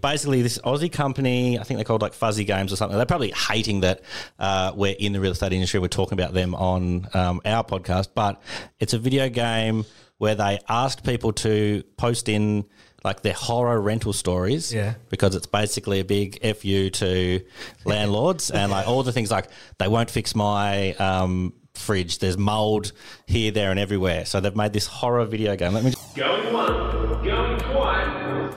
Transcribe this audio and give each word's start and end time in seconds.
basically 0.00 0.42
this 0.42 0.58
Aussie 0.58 0.90
company, 0.92 1.58
I 1.58 1.62
think 1.62 1.78
they're 1.78 1.84
called 1.84 2.02
like 2.02 2.14
Fuzzy 2.14 2.44
Games 2.44 2.72
or 2.72 2.76
something. 2.76 2.96
They're 2.96 3.06
probably 3.06 3.32
hating 3.32 3.80
that 3.80 4.02
uh, 4.38 4.72
we're 4.74 4.94
in 4.98 5.12
the 5.12 5.20
real 5.20 5.32
estate 5.32 5.52
industry. 5.52 5.80
We're 5.80 5.88
talking 5.88 6.18
about 6.18 6.32
them 6.34 6.54
on 6.54 7.08
um, 7.14 7.40
our 7.44 7.64
podcast, 7.64 8.08
but 8.14 8.40
it's 8.80 8.92
a 8.92 8.98
video 8.98 9.28
game 9.28 9.84
where 10.18 10.34
they 10.34 10.58
asked 10.68 11.04
people 11.04 11.32
to 11.32 11.82
post 11.96 12.28
in 12.28 12.64
like 13.04 13.22
their 13.22 13.32
horror 13.32 13.80
rental 13.80 14.12
stories. 14.12 14.72
Yeah. 14.72 14.94
Because 15.08 15.34
it's 15.34 15.46
basically 15.46 15.98
a 15.98 16.04
big 16.04 16.40
fu 16.56 16.88
to 16.90 17.40
landlords 17.84 18.50
and 18.50 18.70
like 18.70 18.86
all 18.86 19.02
the 19.02 19.12
things 19.12 19.30
like 19.30 19.48
they 19.78 19.88
won't 19.88 20.08
fix 20.10 20.36
my 20.36 20.92
um, 20.94 21.52
fridge. 21.74 22.20
There's 22.20 22.38
mold 22.38 22.92
here, 23.26 23.50
there, 23.50 23.70
and 23.72 23.80
everywhere. 23.80 24.24
So 24.24 24.40
they've 24.40 24.54
made 24.54 24.72
this 24.72 24.86
horror 24.86 25.24
video 25.24 25.56
game. 25.56 25.72
Let 25.74 25.82
me. 25.82 25.90
Just- 25.90 26.14
Going 26.14 26.52
once, 26.52 27.24
going 27.26 27.58
twice, 27.58 28.54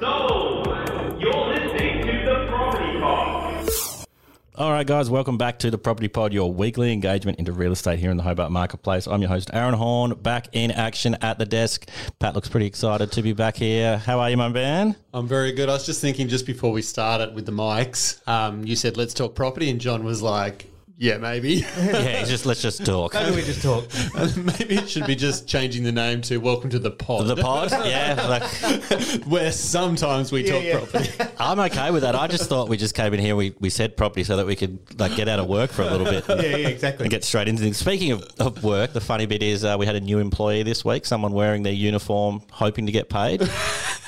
All 4.58 4.72
right, 4.72 4.88
guys, 4.88 5.10
welcome 5.10 5.38
back 5.38 5.60
to 5.60 5.70
the 5.70 5.78
Property 5.78 6.08
Pod, 6.08 6.32
your 6.32 6.50
weekly 6.50 6.94
engagement 6.94 7.40
into 7.40 7.52
real 7.52 7.74
estate 7.74 8.00
here 8.00 8.10
in 8.10 8.16
the 8.16 8.24
Hobart 8.24 8.54
Marketplace. 8.54 9.06
I'm 9.06 9.22
your 9.22 9.28
host, 9.28 9.50
Aaron 9.52 9.74
Horn, 9.74 10.14
back 10.14 10.48
in 10.54 10.72
action 10.72 11.18
at 11.22 11.38
the 11.38 11.46
desk. 11.46 11.90
Pat 12.20 12.36
looks 12.36 12.48
pretty 12.48 12.66
excited 12.66 13.12
to 13.12 13.22
be 13.22 13.34
back 13.34 13.58
here. 13.58 13.98
How 13.98 14.22
are 14.22 14.30
you, 14.30 14.38
my 14.38 14.48
man? 14.48 14.96
I'm 15.14 15.28
very 15.28 15.52
good. 15.52 15.68
I 15.68 15.74
was 15.74 15.86
just 15.86 16.00
thinking 16.00 16.30
just 16.30 16.46
before 16.46 16.72
we 16.72 16.82
started 16.82 17.36
with 17.36 17.46
the 17.46 17.52
mics, 17.52 18.26
um, 18.30 18.64
you 18.64 18.78
said 18.78 18.96
let's 18.96 19.14
talk 19.14 19.36
property, 19.36 19.70
and 19.70 19.82
John 19.82 20.06
was 20.06 20.22
like, 20.22 20.68
"Yeah, 20.98 21.18
maybe." 21.18 21.66
Yeah, 21.78 22.24
just 22.24 22.46
let's 22.46 22.62
just 22.62 22.86
talk. 22.86 23.14
Maybe 23.14 23.36
we 23.36 23.42
just 23.44 23.62
talk. 23.62 23.86
maybe 24.38 24.76
it 24.76 24.90
should 24.90 25.06
be 25.06 25.16
just 25.16 25.48
changing 25.48 25.84
the 25.84 25.92
name 25.92 26.22
to 26.24 26.38
"Welcome 26.38 26.70
to 26.72 26.80
the 26.80 26.92
Pod," 26.92 27.28
The 27.28 27.36
pod, 27.36 27.72
yeah. 27.72 28.26
Like, 28.28 28.44
where 29.26 29.52
sometimes 29.52 30.32
we 30.32 30.44
talk 30.44 30.64
yeah. 30.64 30.80
property. 30.80 31.12
I'm 31.40 31.60
okay 31.60 31.92
with 31.92 32.04
that. 32.04 32.16
I 32.16 32.28
just 32.28 32.50
thought 32.50 32.70
we 32.70 32.78
just 32.78 32.96
came 32.96 33.14
in 33.14 33.20
here. 33.20 33.36
We, 33.36 33.56
we 33.60 33.70
said 33.70 33.98
property 33.98 34.24
so 34.24 34.38
that 34.38 34.46
we 34.46 34.56
could 34.56 34.80
like 35.00 35.16
get 35.16 35.28
out 35.28 35.40
of 35.40 35.48
work 35.48 35.72
for 35.72 35.82
a 35.84 35.90
little 35.90 36.06
bit. 36.06 36.26
Yeah, 36.28 36.58
yeah, 36.58 36.68
exactly. 36.68 37.06
And 37.06 37.12
get 37.12 37.24
straight 37.24 37.48
into 37.48 37.62
things. 37.62 37.78
Speaking 37.78 38.12
of, 38.12 38.24
of 38.40 38.64
work, 38.64 38.94
the 38.94 39.02
funny 39.02 39.26
bit 39.26 39.44
is 39.44 39.64
uh, 39.64 39.76
we 39.78 39.86
had 39.86 39.96
a 39.96 40.02
new 40.02 40.20
employee 40.20 40.64
this 40.64 40.84
week. 40.86 41.06
Someone 41.06 41.34
wearing 41.34 41.64
their 41.64 41.74
uniform, 41.74 42.42
hoping 42.52 42.86
to 42.86 42.92
get 42.92 43.10
paid. 43.10 43.42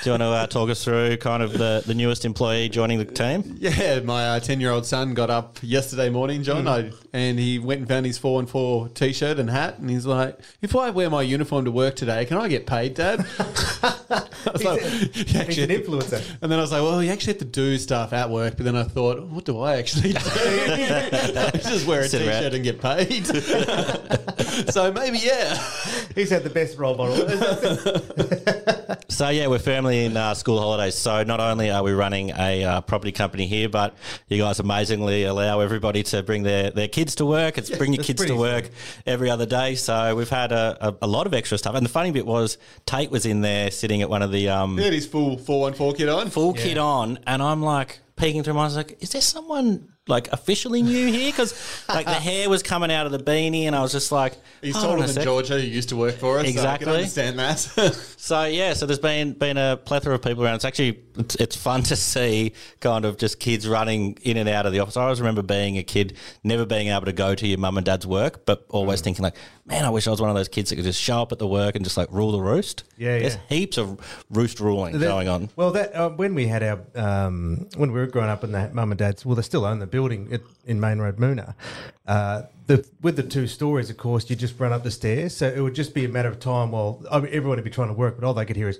Do 0.02 0.10
you 0.10 0.12
want 0.12 0.22
to 0.22 0.26
uh, 0.26 0.46
talk 0.46 0.70
us 0.70 0.84
through 0.84 1.16
kind 1.16 1.42
of 1.42 1.52
the, 1.52 1.82
the 1.84 1.94
newest 1.94 2.24
employee 2.24 2.68
joining 2.68 2.98
the 2.98 3.04
team? 3.04 3.56
Yeah, 3.58 3.98
my 4.00 4.38
ten-year-old 4.38 4.86
son 4.86 5.12
got 5.12 5.28
up 5.28 5.58
yesterday 5.60 6.08
morning, 6.08 6.44
John, 6.44 6.68
I, 6.68 6.92
and 7.12 7.36
he 7.36 7.58
went 7.58 7.80
and 7.80 7.88
found 7.88 8.06
his 8.06 8.16
four 8.16 8.38
and 8.38 8.48
four 8.48 8.88
t-shirt 8.90 9.40
and 9.40 9.50
hat, 9.50 9.78
and 9.78 9.90
he's 9.90 10.06
like, 10.06 10.38
"If 10.62 10.76
I 10.76 10.90
wear 10.90 11.10
my 11.10 11.22
uniform 11.22 11.64
to 11.64 11.72
work 11.72 11.96
today, 11.96 12.24
can 12.26 12.36
I 12.36 12.46
get 12.46 12.64
paid, 12.64 12.94
Dad?" 12.94 13.26
Was 14.52 14.64
like, 14.64 14.82
"You 14.82 15.24
He's 15.24 15.36
actually 15.36 15.74
an 15.74 15.82
influencer. 15.82 16.24
And 16.40 16.50
then 16.50 16.58
I 16.58 16.62
was 16.62 16.72
like, 16.72 16.82
well, 16.82 17.02
you 17.02 17.10
actually 17.10 17.34
have 17.34 17.40
to 17.40 17.44
do 17.44 17.76
stuff 17.76 18.12
at 18.12 18.30
work. 18.30 18.56
But 18.56 18.64
then 18.64 18.76
I 18.76 18.84
thought, 18.84 19.22
what 19.26 19.44
do 19.44 19.60
I 19.60 19.76
actually 19.76 20.12
do? 20.12 20.18
I 20.18 21.50
just 21.62 21.86
wear 21.86 22.02
a 22.02 22.08
Sit 22.08 22.20
t-shirt 22.20 22.54
and 22.54 22.64
get 22.64 22.80
paid. 22.80 23.26
so 24.70 24.92
maybe, 24.92 25.18
yeah. 25.18 25.54
He's 26.14 26.30
had 26.30 26.42
the 26.44 26.50
best 26.50 26.78
role 26.78 26.96
model. 26.96 27.16
So 29.10 29.30
yeah, 29.30 29.48
we're 29.48 29.58
firmly 29.58 30.04
in 30.04 30.16
uh, 30.16 30.34
school 30.34 30.60
holidays. 30.60 30.94
So 30.94 31.24
not 31.24 31.40
only 31.40 31.70
are 31.72 31.82
we 31.82 31.90
running 31.92 32.30
a 32.30 32.62
uh, 32.64 32.80
property 32.82 33.10
company 33.10 33.48
here, 33.48 33.68
but 33.68 33.96
you 34.28 34.38
guys 34.38 34.60
amazingly 34.60 35.24
allow 35.24 35.58
everybody 35.58 36.04
to 36.04 36.22
bring 36.22 36.44
their, 36.44 36.70
their 36.70 36.86
kids 36.86 37.16
to 37.16 37.26
work. 37.26 37.58
It's 37.58 37.68
bring 37.68 37.92
your 37.92 38.04
kids 38.04 38.20
to 38.22 38.26
pretty 38.28 38.38
work 38.38 38.70
every 39.06 39.28
other 39.28 39.44
day. 39.46 39.74
So 39.74 40.14
we've 40.14 40.28
had 40.28 40.52
a, 40.52 40.76
a, 40.80 40.96
a 41.02 41.06
lot 41.08 41.26
of 41.26 41.34
extra 41.34 41.58
stuff. 41.58 41.74
And 41.74 41.84
the 41.84 41.90
funny 41.90 42.12
bit 42.12 42.26
was 42.26 42.58
Tate 42.86 43.10
was 43.10 43.26
in 43.26 43.40
there 43.40 43.72
sitting 43.72 44.02
at 44.02 44.08
one 44.10 44.22
of 44.22 44.30
the 44.30 44.50
um, 44.50 44.78
He 44.78 44.84
had 44.84 44.92
his 44.92 45.06
full 45.06 45.36
414 45.36 45.96
kit 45.96 46.08
on. 46.08 46.30
full 46.30 46.52
kit 46.54 46.78
on, 46.78 47.18
and 47.26 47.42
I'm 47.42 47.62
like 47.62 47.98
peeking 48.14 48.44
through. 48.44 48.52
'em, 48.54 48.58
I 48.60 48.64
was 48.64 48.76
like, 48.76 48.98
"Is 49.00 49.10
there 49.10 49.22
someone 49.22 49.88
like 50.08 50.28
officially 50.32 50.82
new 50.82 51.06
here?" 51.12 51.30
Because 51.30 51.54
like 51.88 52.06
the 52.06 52.12
hair 52.28 52.48
was 52.48 52.62
coming 52.62 52.90
out 52.90 53.06
of 53.06 53.12
the 53.12 53.18
beanie, 53.18 53.64
and 53.64 53.76
I 53.76 53.82
was 53.82 53.92
just 53.92 54.10
like, 54.10 54.34
He's 54.60 54.74
"Hold 54.74 54.86
on 54.86 54.98
taller 54.98 55.12
than. 55.12 55.24
Georgia, 55.24 55.60
who 55.60 55.66
used 55.66 55.90
to 55.90 55.96
work 55.96 56.16
for 56.16 56.38
us. 56.40 56.46
Exactly. 56.46 56.84
So 56.86 56.90
I 56.90 56.94
can 56.94 57.00
understand 57.00 57.38
that. 57.38 58.04
So 58.18 58.44
yeah, 58.44 58.74
so 58.74 58.84
there's 58.84 58.98
been 58.98 59.32
been 59.32 59.56
a 59.56 59.76
plethora 59.76 60.14
of 60.14 60.22
people 60.22 60.44
around. 60.44 60.56
It's 60.56 60.64
actually 60.64 60.92
it's, 61.18 61.34
it's 61.36 61.56
fun 61.56 61.82
to 61.90 61.96
see 61.96 62.52
kind 62.80 63.04
of 63.04 63.16
just 63.18 63.40
kids 63.40 63.66
running 63.68 64.16
in 64.22 64.36
and 64.36 64.48
out 64.48 64.66
of 64.66 64.72
the 64.72 64.80
office. 64.80 64.96
I 64.96 65.02
always 65.02 65.20
remember 65.20 65.42
being 65.42 65.76
a 65.78 65.82
kid, 65.82 66.16
never 66.44 66.64
being 66.64 66.88
able 66.88 67.04
to 67.06 67.12
go 67.12 67.34
to 67.34 67.46
your 67.46 67.58
mum 67.58 67.76
and 67.76 67.84
dad's 67.86 68.06
work, 68.06 68.44
but 68.46 68.58
Mm. 68.68 68.74
always 68.74 69.00
thinking 69.00 69.22
like, 69.22 69.34
man, 69.66 69.84
I 69.84 69.90
wish 69.90 70.06
I 70.06 70.10
was 70.10 70.20
one 70.20 70.30
of 70.30 70.36
those 70.36 70.48
kids 70.48 70.70
that 70.70 70.76
could 70.76 70.84
just 70.84 71.00
show 71.00 71.22
up 71.22 71.32
at 71.32 71.38
the 71.38 71.46
work 71.46 71.74
and 71.74 71.84
just 71.84 71.96
like 71.96 72.08
rule 72.12 72.32
the 72.32 72.40
roost. 72.40 72.84
Yeah, 72.96 73.18
there's 73.18 73.34
yeah. 73.34 73.40
heaps 73.48 73.78
of 73.78 73.98
roost 74.30 74.60
ruling 74.60 74.98
That- 74.98 75.06
going 75.06 75.28
on. 75.28 75.48
Well, 75.56 75.70
that 75.72 75.94
uh, 75.94 76.10
when 76.10 76.34
we 76.34 76.46
had 76.46 76.62
our 76.62 76.80
um, 76.94 77.66
when 77.76 77.92
we 77.92 77.98
were 77.98 78.06
growing 78.06 78.28
up 78.30 78.44
in 78.44 78.52
the 78.52 78.70
mum 78.72 78.92
and 78.92 78.98
dad's, 78.98 79.24
well, 79.26 79.34
they 79.36 79.42
still 79.42 79.64
own 79.64 79.78
the 79.78 79.86
building 79.86 80.28
at, 80.32 80.40
in 80.66 80.80
Main 80.80 80.98
Road, 80.98 81.18
Moonah. 81.18 81.54
Uh, 82.06 82.42
the 82.66 82.86
with 83.02 83.16
the 83.16 83.22
two 83.22 83.46
stories, 83.46 83.90
of 83.90 83.96
course, 83.96 84.28
you 84.30 84.36
just 84.36 84.58
run 84.60 84.72
up 84.72 84.82
the 84.84 84.90
stairs, 84.90 85.36
so 85.36 85.46
it 85.48 85.60
would 85.60 85.74
just 85.74 85.94
be 85.94 86.04
a 86.04 86.08
matter 86.08 86.28
of 86.28 86.38
time 86.40 86.70
while 86.72 87.02
I 87.10 87.20
mean, 87.20 87.28
everyone 87.32 87.56
would 87.56 87.64
be 87.64 87.70
trying 87.70 87.88
to 87.88 87.94
work, 87.94 88.16
but 88.18 88.26
all 88.26 88.34
they 88.34 88.44
could 88.44 88.56
hear 88.56 88.68
is. 88.68 88.78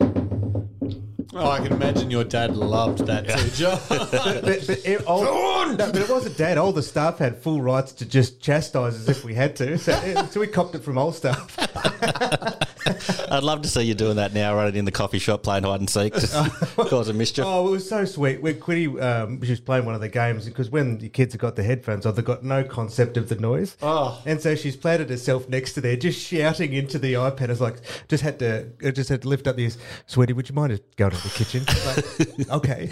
Oh, 1.38 1.50
I 1.50 1.60
can 1.60 1.72
imagine 1.72 2.10
your 2.10 2.24
dad 2.24 2.56
loved 2.56 3.06
that 3.06 3.28
too. 3.28 3.68
But, 3.88 4.66
but, 4.66 4.86
it, 4.86 5.04
all, 5.04 5.22
no, 5.68 5.76
but 5.76 5.96
it 5.96 6.08
wasn't 6.08 6.36
dad. 6.36 6.58
All 6.58 6.72
the 6.72 6.82
staff 6.82 7.18
had 7.18 7.38
full 7.38 7.60
rights 7.60 7.92
to 7.92 8.04
just 8.04 8.40
chastise 8.40 8.94
us 8.94 9.08
if 9.08 9.24
we 9.24 9.34
had 9.34 9.56
to. 9.56 9.78
So, 9.78 10.26
so 10.30 10.40
we 10.40 10.46
copped 10.46 10.74
it 10.74 10.82
from 10.82 10.98
all 10.98 11.12
staff. 11.12 11.56
I'd 13.30 13.42
love 13.42 13.62
to 13.62 13.68
see 13.68 13.82
you 13.82 13.94
doing 13.94 14.16
that 14.16 14.32
now, 14.32 14.54
running 14.54 14.76
in 14.76 14.84
the 14.84 14.92
coffee 14.92 15.18
shop, 15.18 15.42
playing 15.42 15.64
hide 15.64 15.80
and 15.80 15.88
seek, 15.90 16.14
just 16.14 16.32
causing 16.76 17.16
mischief. 17.18 17.44
Oh, 17.46 17.68
it 17.68 17.70
was 17.70 17.88
so 17.88 18.04
sweet. 18.04 18.42
When 18.42 18.54
Quitty, 18.60 19.00
um, 19.00 19.42
she 19.42 19.50
was 19.50 19.60
playing 19.60 19.84
one 19.84 19.94
of 19.94 20.00
the 20.00 20.08
games 20.08 20.46
because 20.46 20.70
when 20.70 20.98
the 20.98 21.08
kids 21.08 21.34
have 21.34 21.40
got 21.40 21.56
the 21.56 21.62
headphones 21.62 22.06
on, 22.06 22.14
they've 22.14 22.24
got 22.24 22.44
no 22.44 22.64
concept 22.64 23.16
of 23.16 23.28
the 23.28 23.36
noise. 23.36 23.76
Oh. 23.82 24.20
and 24.26 24.40
so 24.40 24.54
she's 24.54 24.76
planted 24.76 25.10
herself 25.10 25.48
next 25.48 25.74
to 25.74 25.80
there, 25.80 25.96
just 25.96 26.20
shouting 26.20 26.72
into 26.72 26.98
the 26.98 27.14
iPad. 27.14 27.44
I 27.44 27.48
was 27.48 27.60
like, 27.60 27.78
just 28.08 28.22
had 28.22 28.38
to, 28.40 28.68
I 28.84 28.90
just 28.90 29.08
had 29.08 29.22
to 29.22 29.28
lift 29.28 29.46
up 29.46 29.56
the 29.56 29.64
ears. 29.64 29.78
Sweetie, 30.06 30.32
would 30.32 30.48
you 30.48 30.54
mind 30.54 30.70
just 30.70 30.96
going 30.96 31.12
to 31.12 31.22
the 31.22 31.30
kitchen? 31.30 31.64
Like, 31.86 32.50
okay. 32.50 32.90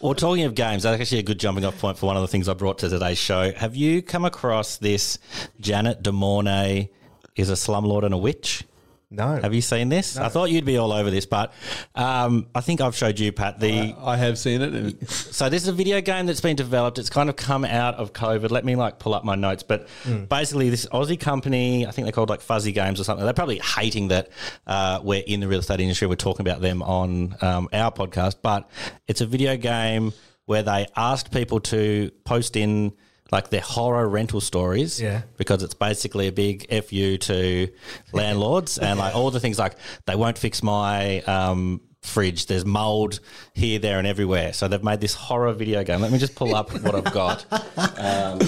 Well, 0.00 0.14
talking 0.14 0.44
of 0.44 0.54
games, 0.54 0.82
that's 0.82 1.00
actually 1.00 1.18
a 1.18 1.22
good 1.22 1.38
jumping 1.38 1.64
off 1.64 1.78
point 1.78 1.98
for 1.98 2.06
one 2.06 2.16
of 2.16 2.22
the 2.22 2.28
things 2.28 2.48
I 2.48 2.54
brought 2.54 2.78
to 2.78 2.88
today's 2.88 3.18
show. 3.18 3.52
Have 3.52 3.76
you 3.76 4.02
come 4.02 4.24
across 4.24 4.76
this 4.76 5.18
Janet 5.60 6.02
De 6.02 6.12
Mornay 6.12 6.90
is 7.38 7.48
a 7.50 7.54
slumlord 7.54 8.04
and 8.04 8.12
a 8.12 8.18
witch? 8.18 8.64
no. 9.10 9.40
Have 9.40 9.54
you 9.54 9.62
seen 9.62 9.88
this? 9.88 10.18
I 10.18 10.28
thought 10.28 10.50
you'd 10.50 10.66
be 10.66 10.76
all 10.76 10.92
over 10.92 11.10
this, 11.10 11.24
but 11.24 11.54
um, 11.94 12.46
I 12.54 12.60
think 12.60 12.82
I've 12.82 12.94
showed 12.94 13.18
you, 13.18 13.32
Pat. 13.32 13.58
The 13.58 13.94
I 13.98 14.18
have 14.18 14.38
seen 14.38 14.60
it. 14.60 14.74
And 14.74 15.08
so 15.08 15.48
this 15.48 15.62
is 15.62 15.68
a 15.68 15.72
video 15.72 16.02
game 16.02 16.26
that's 16.26 16.42
been 16.42 16.56
developed. 16.56 16.98
It's 16.98 17.08
kind 17.08 17.30
of 17.30 17.36
come 17.36 17.64
out 17.64 17.94
of 17.94 18.12
COVID. 18.12 18.50
Let 18.50 18.66
me 18.66 18.76
like 18.76 18.98
pull 18.98 19.14
up 19.14 19.24
my 19.24 19.34
notes, 19.34 19.62
but 19.62 19.88
basically 20.28 20.68
this 20.68 20.84
Aussie 20.86 21.18
company, 21.18 21.86
I 21.86 21.90
think 21.90 22.04
they're 22.04 22.12
called 22.12 22.28
like 22.28 22.42
Fuzzy 22.42 22.72
Games 22.72 23.00
or 23.00 23.04
something. 23.04 23.24
They're 23.24 23.32
probably 23.32 23.60
hating 23.60 24.08
that 24.08 24.28
uh, 24.66 25.00
we're 25.02 25.22
in 25.26 25.40
the 25.40 25.48
real 25.48 25.60
estate 25.60 25.80
industry. 25.80 26.06
We're 26.06 26.16
talking 26.16 26.46
about 26.46 26.60
them 26.60 26.82
on 26.82 27.34
um, 27.40 27.68
our 27.72 27.90
podcast, 27.90 28.36
but 28.42 28.68
it's 29.06 29.22
a 29.22 29.26
video 29.26 29.56
game 29.56 30.12
where 30.44 30.62
they 30.62 30.86
asked 30.96 31.32
people 31.32 31.60
to 31.60 32.10
post 32.24 32.56
in 32.56 32.92
like 33.30 33.50
their 33.50 33.60
horror 33.60 34.08
rental 34.08 34.40
stories 34.40 35.00
Yeah. 35.00 35.22
because 35.36 35.62
it's 35.62 35.74
basically 35.74 36.28
a 36.28 36.32
big 36.32 36.66
fu 36.84 37.18
to 37.18 37.68
landlords 38.12 38.78
and 38.78 38.98
like 38.98 39.14
all 39.14 39.30
the 39.30 39.40
things 39.40 39.58
like 39.58 39.74
they 40.06 40.16
won't 40.16 40.38
fix 40.38 40.62
my 40.62 41.20
um, 41.22 41.80
fridge. 42.02 42.46
There's 42.46 42.64
mold 42.64 43.20
here, 43.54 43.78
there, 43.78 43.98
and 43.98 44.06
everywhere. 44.06 44.52
So 44.52 44.68
they've 44.68 44.82
made 44.82 45.00
this 45.00 45.14
horror 45.14 45.52
video 45.52 45.84
game. 45.84 46.00
Let 46.00 46.10
me 46.12 46.18
just 46.18 46.34
pull 46.34 46.54
up 46.54 46.72
what 46.82 46.94
I've 46.94 47.12
got 47.12 47.44
um, 47.98 48.38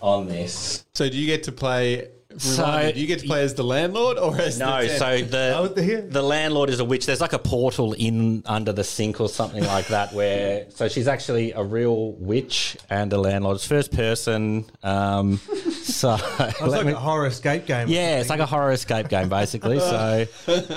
on 0.00 0.28
this. 0.28 0.84
so, 0.94 1.08
do 1.08 1.16
you 1.16 1.26
get 1.26 1.44
to 1.44 1.52
play? 1.52 2.08
So- 2.38 2.62
Remind 2.64 2.94
do 2.94 3.00
you 3.00 3.06
get 3.06 3.20
to 3.20 3.26
play 3.26 3.42
as 3.42 3.54
the 3.54 3.64
landlord 3.64 4.18
or 4.18 4.36
as 4.40 4.58
No, 4.58 4.82
the 4.82 4.88
so 4.98 5.22
the 5.22 5.54
Oh, 5.56 5.68
the- 5.68 6.06
the 6.08 6.22
landlord 6.22 6.70
is 6.70 6.80
a 6.80 6.84
witch. 6.84 7.06
There's 7.06 7.20
like 7.20 7.32
a 7.32 7.38
portal 7.38 7.92
in 7.94 8.42
under 8.46 8.72
the 8.72 8.84
sink 8.84 9.20
or 9.20 9.28
something 9.28 9.64
like 9.64 9.88
that. 9.88 10.12
Where 10.12 10.66
so 10.74 10.88
she's 10.88 11.08
actually 11.08 11.52
a 11.52 11.62
real 11.62 12.12
witch 12.12 12.76
and 12.90 13.12
a 13.12 13.18
landlord. 13.20 13.56
It's 13.56 13.66
first 13.66 13.92
person. 13.92 14.64
Um, 14.82 15.40
so 15.82 16.14
It's 16.38 16.60
like 16.60 16.86
me- 16.86 16.92
a 16.92 16.96
horror 16.96 17.26
escape 17.26 17.66
game. 17.66 17.88
Yeah, 17.88 18.20
it's 18.20 18.30
like 18.30 18.40
a 18.40 18.46
horror 18.46 18.72
escape 18.72 19.08
game, 19.08 19.28
basically. 19.28 19.78
So, 19.88 20.26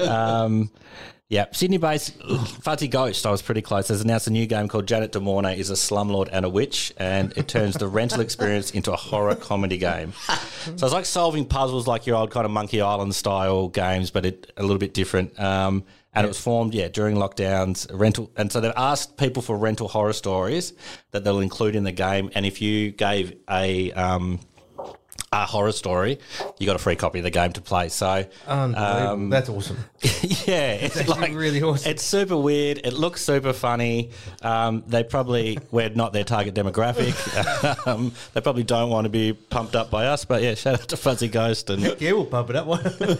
um, 0.09 0.69
yeah, 1.31 1.45
Sydney 1.53 1.77
based 1.77 2.11
Fuzzy 2.61 2.89
Ghost. 2.89 3.25
I 3.25 3.31
was 3.31 3.41
pretty 3.41 3.61
close. 3.61 3.87
Has 3.87 4.01
announced 4.01 4.27
a 4.27 4.31
new 4.31 4.45
game 4.45 4.67
called 4.67 4.85
Janet 4.85 5.13
De 5.13 5.19
Mornay 5.21 5.57
is 5.57 5.69
a 5.69 5.75
slumlord 5.75 6.27
and 6.29 6.43
a 6.43 6.49
witch, 6.49 6.93
and 6.97 7.31
it 7.37 7.47
turns 7.47 7.75
the 7.75 7.87
rental 7.87 8.19
experience 8.19 8.71
into 8.71 8.91
a 8.91 8.97
horror 8.97 9.35
comedy 9.35 9.77
game. 9.77 10.11
So 10.75 10.85
it's 10.85 10.93
like 10.93 11.05
solving 11.05 11.45
puzzles, 11.45 11.87
like 11.87 12.05
your 12.05 12.17
old 12.17 12.29
kind 12.29 12.45
of 12.45 12.51
Monkey 12.51 12.81
Island 12.81 13.15
style 13.15 13.67
games, 13.67 14.11
but 14.11 14.27
it 14.27 14.53
a 14.57 14.61
little 14.61 14.77
bit 14.77 14.93
different. 14.93 15.39
Um, 15.39 15.83
and 16.13 16.23
it 16.23 16.27
was 16.27 16.39
formed, 16.39 16.75
yeah, 16.75 16.87
during 16.87 17.15
lockdowns. 17.15 17.89
Rental, 17.91 18.29
and 18.37 18.51
so 18.51 18.61
they've 18.61 18.71
asked 18.77 19.17
people 19.17 19.41
for 19.41 19.57
rental 19.57 19.87
horror 19.87 20.13
stories 20.13 20.73
that 21.11 21.23
they'll 21.23 21.39
include 21.39 21.75
in 21.75 21.83
the 21.83 21.91
game. 21.91 22.29
And 22.35 22.45
if 22.45 22.61
you 22.61 22.91
gave 22.91 23.35
a 23.49 23.91
um, 23.93 24.39
a 25.33 25.45
horror 25.45 25.71
story, 25.71 26.19
you 26.59 26.65
got 26.65 26.75
a 26.75 26.79
free 26.79 26.97
copy 26.97 27.19
of 27.19 27.23
the 27.23 27.29
game 27.29 27.53
to 27.53 27.61
play. 27.61 27.87
So, 27.87 28.25
Unbelievable. 28.47 29.29
That's 29.29 29.47
awesome. 29.47 29.77
yeah, 30.03 30.73
it's 30.73 30.97
actually 30.97 31.21
like 31.21 31.33
really 31.33 31.61
awesome. 31.63 31.89
It's 31.89 32.03
super 32.03 32.35
weird. 32.35 32.79
It 32.83 32.91
looks 32.91 33.21
super 33.21 33.53
funny. 33.53 34.09
Um, 34.41 34.83
they 34.87 35.03
probably 35.05 35.57
we're 35.71 35.89
not 35.89 36.11
their 36.11 36.25
target 36.25 36.53
demographic. 36.53 37.15
um, 37.87 38.11
they 38.33 38.41
probably 38.41 38.63
don't 38.63 38.89
want 38.89 39.05
to 39.05 39.09
be 39.09 39.31
pumped 39.31 39.73
up 39.75 39.89
by 39.89 40.07
us. 40.07 40.25
But 40.25 40.41
yeah, 40.43 40.53
shout 40.55 40.81
out 40.81 40.89
to 40.89 40.97
Fuzzy 40.97 41.29
Ghost 41.29 41.69
and 41.69 41.81
Yeah, 42.01 42.11
we'll 42.11 42.25
pump 42.25 42.49
it 42.49 42.57
up. 42.57 42.67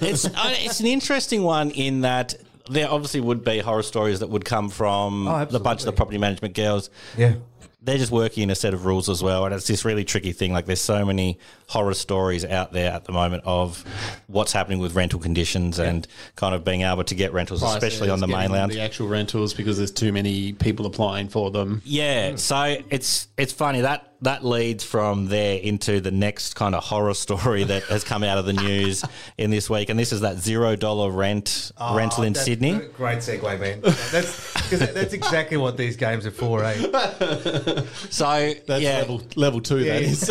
it's 0.02 0.26
uh, 0.26 0.32
it's 0.36 0.82
an 0.82 0.88
interesting 0.88 1.44
one 1.44 1.72
in 1.72 2.02
that 2.02 2.36
there 2.70 2.90
obviously 2.92 3.22
would 3.22 3.44
be 3.46 3.60
horror 3.60 3.84
stories 3.84 4.20
that 4.20 4.28
would 4.30 4.44
come 4.44 4.68
from 4.70 5.28
Oh, 5.30 5.46
the 5.46 5.60
bunch 5.62 5.80
of 5.82 5.86
the 5.86 5.94
property 5.94 6.18
management 6.18 6.56
girls. 6.56 6.90
yeah. 7.18 7.36
They're 7.84 7.98
just 7.98 8.12
working 8.12 8.44
in 8.44 8.50
a 8.52 8.56
set 8.56 8.74
of 8.76 8.86
rules 8.86 9.10
as 9.10 9.24
well, 9.24 9.46
and 9.46 9.56
it's 9.56 9.68
this 9.68 9.84
really 9.86 10.06
tricky 10.06 10.34
thing. 10.34 10.54
Like, 10.54 10.68
there's 10.68 10.82
so 10.82 11.04
many 11.04 11.40
horror 11.68 11.96
stories 11.96 12.46
out 12.46 12.74
there 12.74 12.92
at 12.92 13.06
the 13.06 13.12
moment 13.12 13.44
of 13.46 13.84
what's 14.28 14.52
happening 14.52 14.78
with 14.78 14.94
rental 14.94 15.20
conditions 15.20 15.80
and 15.80 16.08
kind 16.36 16.54
of 16.54 16.64
being 16.64 16.82
able 16.84 17.04
to 17.04 17.16
get 17.16 17.34
rentals, 17.34 17.64
especially 17.64 18.10
on 18.10 18.20
the 18.20 18.28
mainland. 18.28 18.72
The 18.72 18.82
actual 18.82 19.08
rentals 19.08 19.56
because 19.56 19.78
there's 19.78 19.92
too 19.92 20.12
many 20.12 20.54
people 20.54 20.86
applying 20.86 21.28
for 21.30 21.50
them. 21.50 21.82
Yeah, 21.84 22.36
so 22.36 22.78
it's 22.90 23.28
it's 23.38 23.54
funny 23.54 23.82
that 23.82 24.11
that 24.24 24.46
leads 24.46 24.84
from 24.84 25.28
there 25.28 25.58
into 25.60 26.00
the 26.00 26.12
next 26.12 26.54
kind 26.56 26.76
of 26.76 26.84
horror 26.84 27.14
story 27.16 27.64
that 27.64 27.84
has 27.84 28.04
come 28.04 28.24
out 28.24 28.38
of 28.38 28.46
the 28.46 28.54
news 28.54 29.04
in 29.38 29.50
this 29.50 29.70
week, 29.70 29.90
and 29.90 29.98
this 30.00 30.12
is 30.14 30.22
that 30.22 30.38
zero 30.38 30.76
dollar 30.76 31.10
rent 31.10 31.72
rental 31.94 32.24
in 32.24 32.32
Oh, 32.32 32.34
That's 32.34 32.46
Sydney. 32.46 32.80
Great 32.96 33.18
segue, 33.20 33.60
man. 33.60 33.82
That's 33.82 34.54
because 34.54 34.80
that's 34.94 35.14
exactly 35.14 35.58
what 35.58 35.76
these 35.78 35.96
games 35.98 36.26
are 36.26 36.32
for, 36.32 36.64
eh? 36.64 36.74
So 38.10 38.54
That's 38.68 38.82
yeah, 38.84 38.98
level 39.00 39.22
level 39.36 39.60
two. 39.62 39.84
That 39.84 40.02
Yeah. 40.04 40.08
is. 40.08 40.28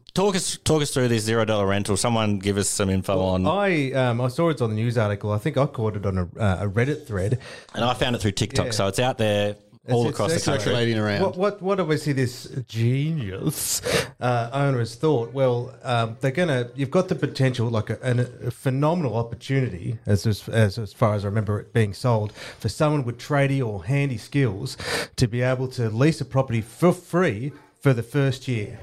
talk 0.14 0.34
us 0.34 0.58
talk 0.64 0.82
us 0.82 0.90
through 0.92 1.08
this 1.08 1.22
zero 1.24 1.44
dollar 1.44 1.66
rental. 1.66 1.96
Someone 1.96 2.38
give 2.38 2.56
us 2.58 2.68
some 2.68 2.90
info 2.90 3.18
on, 3.20 3.46
I 3.46 3.92
um, 3.92 4.20
I 4.20 4.28
saw 4.28 4.48
it 4.50 4.60
on 4.60 4.70
the 4.70 4.76
news 4.76 4.98
article. 4.98 5.32
I 5.32 5.38
think 5.38 5.56
I 5.56 5.66
caught 5.66 5.96
it 5.96 6.04
on 6.06 6.18
a, 6.18 6.22
uh, 6.38 6.58
a 6.62 6.68
Reddit 6.68 7.06
thread. 7.06 7.38
and 7.74 7.84
I 7.84 7.94
found 7.94 8.16
it 8.16 8.22
through 8.22 8.32
TikTok, 8.32 8.66
Yeah. 8.66 8.72
so 8.72 8.86
it's 8.88 8.98
out 8.98 9.18
there 9.18 9.56
all 9.92 10.02
It's- 10.02 10.14
across 10.14 10.34
the 10.34 10.40
country. 10.40 10.64
Circulating 10.64 10.98
around. 10.98 11.22
What 11.22 11.36
what 11.36 11.62
what 11.62 11.80
obviously 11.80 12.12
this 12.12 12.48
genius 12.68 13.82
uh, 14.20 14.50
owner 14.52 14.78
has 14.78 14.94
thought? 14.94 15.32
Well, 15.32 15.74
um, 15.82 16.16
they're 16.20 16.30
gonna. 16.30 16.70
You've 16.74 16.90
got 16.90 17.08
the 17.08 17.14
potential, 17.14 17.68
like 17.68 17.90
a, 17.90 18.00
an, 18.02 18.20
a 18.46 18.50
phenomenal 18.50 19.16
opportunity, 19.16 19.98
as, 20.06 20.26
as 20.26 20.48
as 20.48 20.78
as 20.78 20.92
far 20.92 21.14
as 21.14 21.24
I 21.24 21.28
remember 21.28 21.60
it 21.60 21.72
being 21.72 21.94
sold, 21.94 22.32
for 22.32 22.68
someone 22.68 23.04
with 23.04 23.18
tradie 23.18 23.64
or 23.66 23.84
handy 23.84 24.16
skills 24.18 24.76
to 25.16 25.26
be 25.26 25.42
able 25.42 25.68
to 25.68 25.88
lease 25.90 26.20
a 26.20 26.24
property 26.24 26.60
for 26.60 26.92
free. 26.92 27.52
For 27.80 27.94
the 27.94 28.02
first 28.02 28.46
year, 28.46 28.78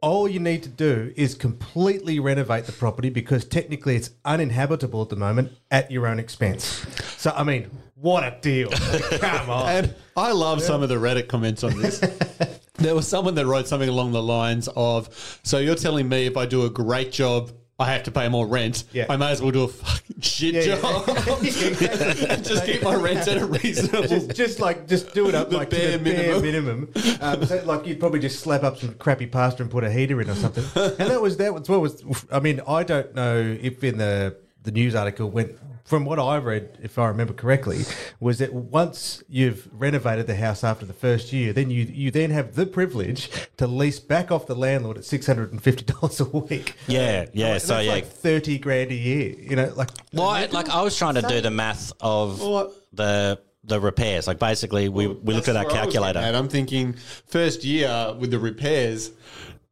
all 0.00 0.26
you 0.28 0.40
need 0.40 0.64
to 0.64 0.68
do 0.68 1.12
is 1.14 1.36
completely 1.36 2.18
renovate 2.18 2.64
the 2.64 2.72
property 2.72 3.08
because 3.08 3.44
technically 3.44 3.94
it's 3.94 4.10
uninhabitable 4.24 5.00
at 5.00 5.10
the 5.10 5.16
moment 5.16 5.52
at 5.70 5.92
your 5.92 6.08
own 6.08 6.18
expense. 6.18 6.84
So, 7.16 7.32
I 7.36 7.44
mean, 7.44 7.70
what 8.02 8.22
a 8.24 8.36
deal! 8.40 8.68
Come 9.20 9.48
on. 9.50 9.68
And 9.68 9.94
I 10.16 10.32
love 10.32 10.60
some 10.62 10.82
of 10.82 10.88
the 10.90 10.96
Reddit 10.96 11.28
comments 11.28 11.64
on 11.64 11.80
this. 11.80 11.98
there 12.74 12.94
was 12.94 13.08
someone 13.08 13.34
that 13.36 13.46
wrote 13.46 13.66
something 13.68 13.88
along 13.88 14.12
the 14.12 14.22
lines 14.22 14.68
of, 14.76 15.40
"So 15.42 15.58
you're 15.58 15.74
telling 15.76 16.08
me 16.08 16.26
if 16.26 16.36
I 16.36 16.44
do 16.46 16.64
a 16.66 16.70
great 16.70 17.12
job, 17.12 17.50
I 17.78 17.90
have 17.92 18.02
to 18.04 18.10
pay 18.10 18.28
more 18.28 18.46
rent? 18.46 18.84
Yeah. 18.92 19.06
I 19.08 19.16
may 19.16 19.30
as 19.32 19.40
well 19.40 19.50
do 19.52 19.62
a 19.64 19.68
fucking 19.68 20.20
shit 20.20 20.54
Yeah, 20.54 20.76
job, 20.76 21.04
yeah. 21.42 22.36
just 22.36 22.64
keep 22.66 22.82
my 22.82 22.94
rent 22.94 23.26
at 23.28 23.38
a 23.38 23.46
reasonable." 23.46 24.06
just, 24.08 24.34
just 24.34 24.60
like 24.60 24.86
just 24.86 25.14
do 25.14 25.28
it 25.28 25.34
up 25.34 25.50
The 25.50 25.56
like 25.56 25.70
bare 25.70 25.92
to 25.92 25.98
the 25.98 26.04
bare 26.04 26.40
minimum. 26.40 26.88
minimum. 26.94 27.18
Um, 27.20 27.46
so 27.46 27.62
like 27.64 27.86
you'd 27.86 28.00
probably 28.00 28.20
just 28.20 28.40
slap 28.40 28.62
up 28.64 28.78
some 28.78 28.94
crappy 28.94 29.26
pasta 29.26 29.62
and 29.62 29.70
put 29.70 29.84
a 29.84 29.90
heater 29.90 30.20
in 30.20 30.28
or 30.28 30.34
something. 30.34 30.64
And 30.76 31.10
that 31.10 31.20
was 31.22 31.36
that 31.38 31.54
was 31.54 31.68
what 31.68 31.80
was. 31.80 32.04
I 32.30 32.40
mean, 32.40 32.60
I 32.66 32.82
don't 32.82 33.14
know 33.14 33.38
if 33.60 33.82
in 33.84 33.98
the 33.98 34.36
the 34.62 34.70
news 34.70 34.94
article 34.94 35.30
went. 35.30 35.52
From 35.84 36.04
what 36.04 36.20
I 36.20 36.38
read, 36.38 36.78
if 36.80 36.96
I 36.96 37.08
remember 37.08 37.32
correctly, 37.34 37.80
was 38.20 38.38
that 38.38 38.54
once 38.54 39.22
you've 39.28 39.68
renovated 39.72 40.28
the 40.28 40.36
house 40.36 40.62
after 40.62 40.86
the 40.86 40.92
first 40.92 41.32
year, 41.32 41.52
then 41.52 41.70
you 41.70 41.82
you 41.84 42.12
then 42.12 42.30
have 42.30 42.54
the 42.54 42.66
privilege 42.66 43.28
to 43.56 43.66
lease 43.66 43.98
back 43.98 44.30
off 44.30 44.46
the 44.46 44.54
landlord 44.54 44.96
at 44.98 45.04
six 45.04 45.26
hundred 45.26 45.50
and 45.50 45.60
fifty 45.60 45.84
dollars 45.92 46.20
a 46.20 46.24
week. 46.24 46.76
Yeah, 46.86 47.26
yeah. 47.34 47.54
Like, 47.54 47.60
so 47.62 47.74
that's 47.74 47.86
yeah, 47.86 47.92
like 47.92 48.06
thirty 48.06 48.58
grand 48.58 48.92
a 48.92 48.94
year. 48.94 49.34
You 49.36 49.56
know, 49.56 49.72
like 49.74 49.90
well, 50.12 50.28
I- 50.28 50.46
like 50.46 50.68
I 50.68 50.82
was 50.82 50.96
trying 50.96 51.16
to 51.16 51.22
do 51.22 51.40
the 51.40 51.50
math 51.50 51.92
of 52.00 52.40
Well, 52.40 52.72
the 52.92 53.40
the 53.64 53.80
repairs. 53.80 54.28
Like 54.28 54.38
basically, 54.38 54.88
we 54.88 55.08
we 55.08 55.34
looked 55.34 55.48
at 55.48 55.56
our 55.56 55.64
That's 55.64 55.74
where 55.74 55.82
I 55.82 55.84
was 55.86 55.92
calculator. 55.94 56.20
And. 56.20 56.36
I'm 56.36 56.48
thinking 56.48 56.94
first 57.26 57.64
year 57.64 58.14
with 58.18 58.30
the 58.30 58.38
repairs. 58.38 59.10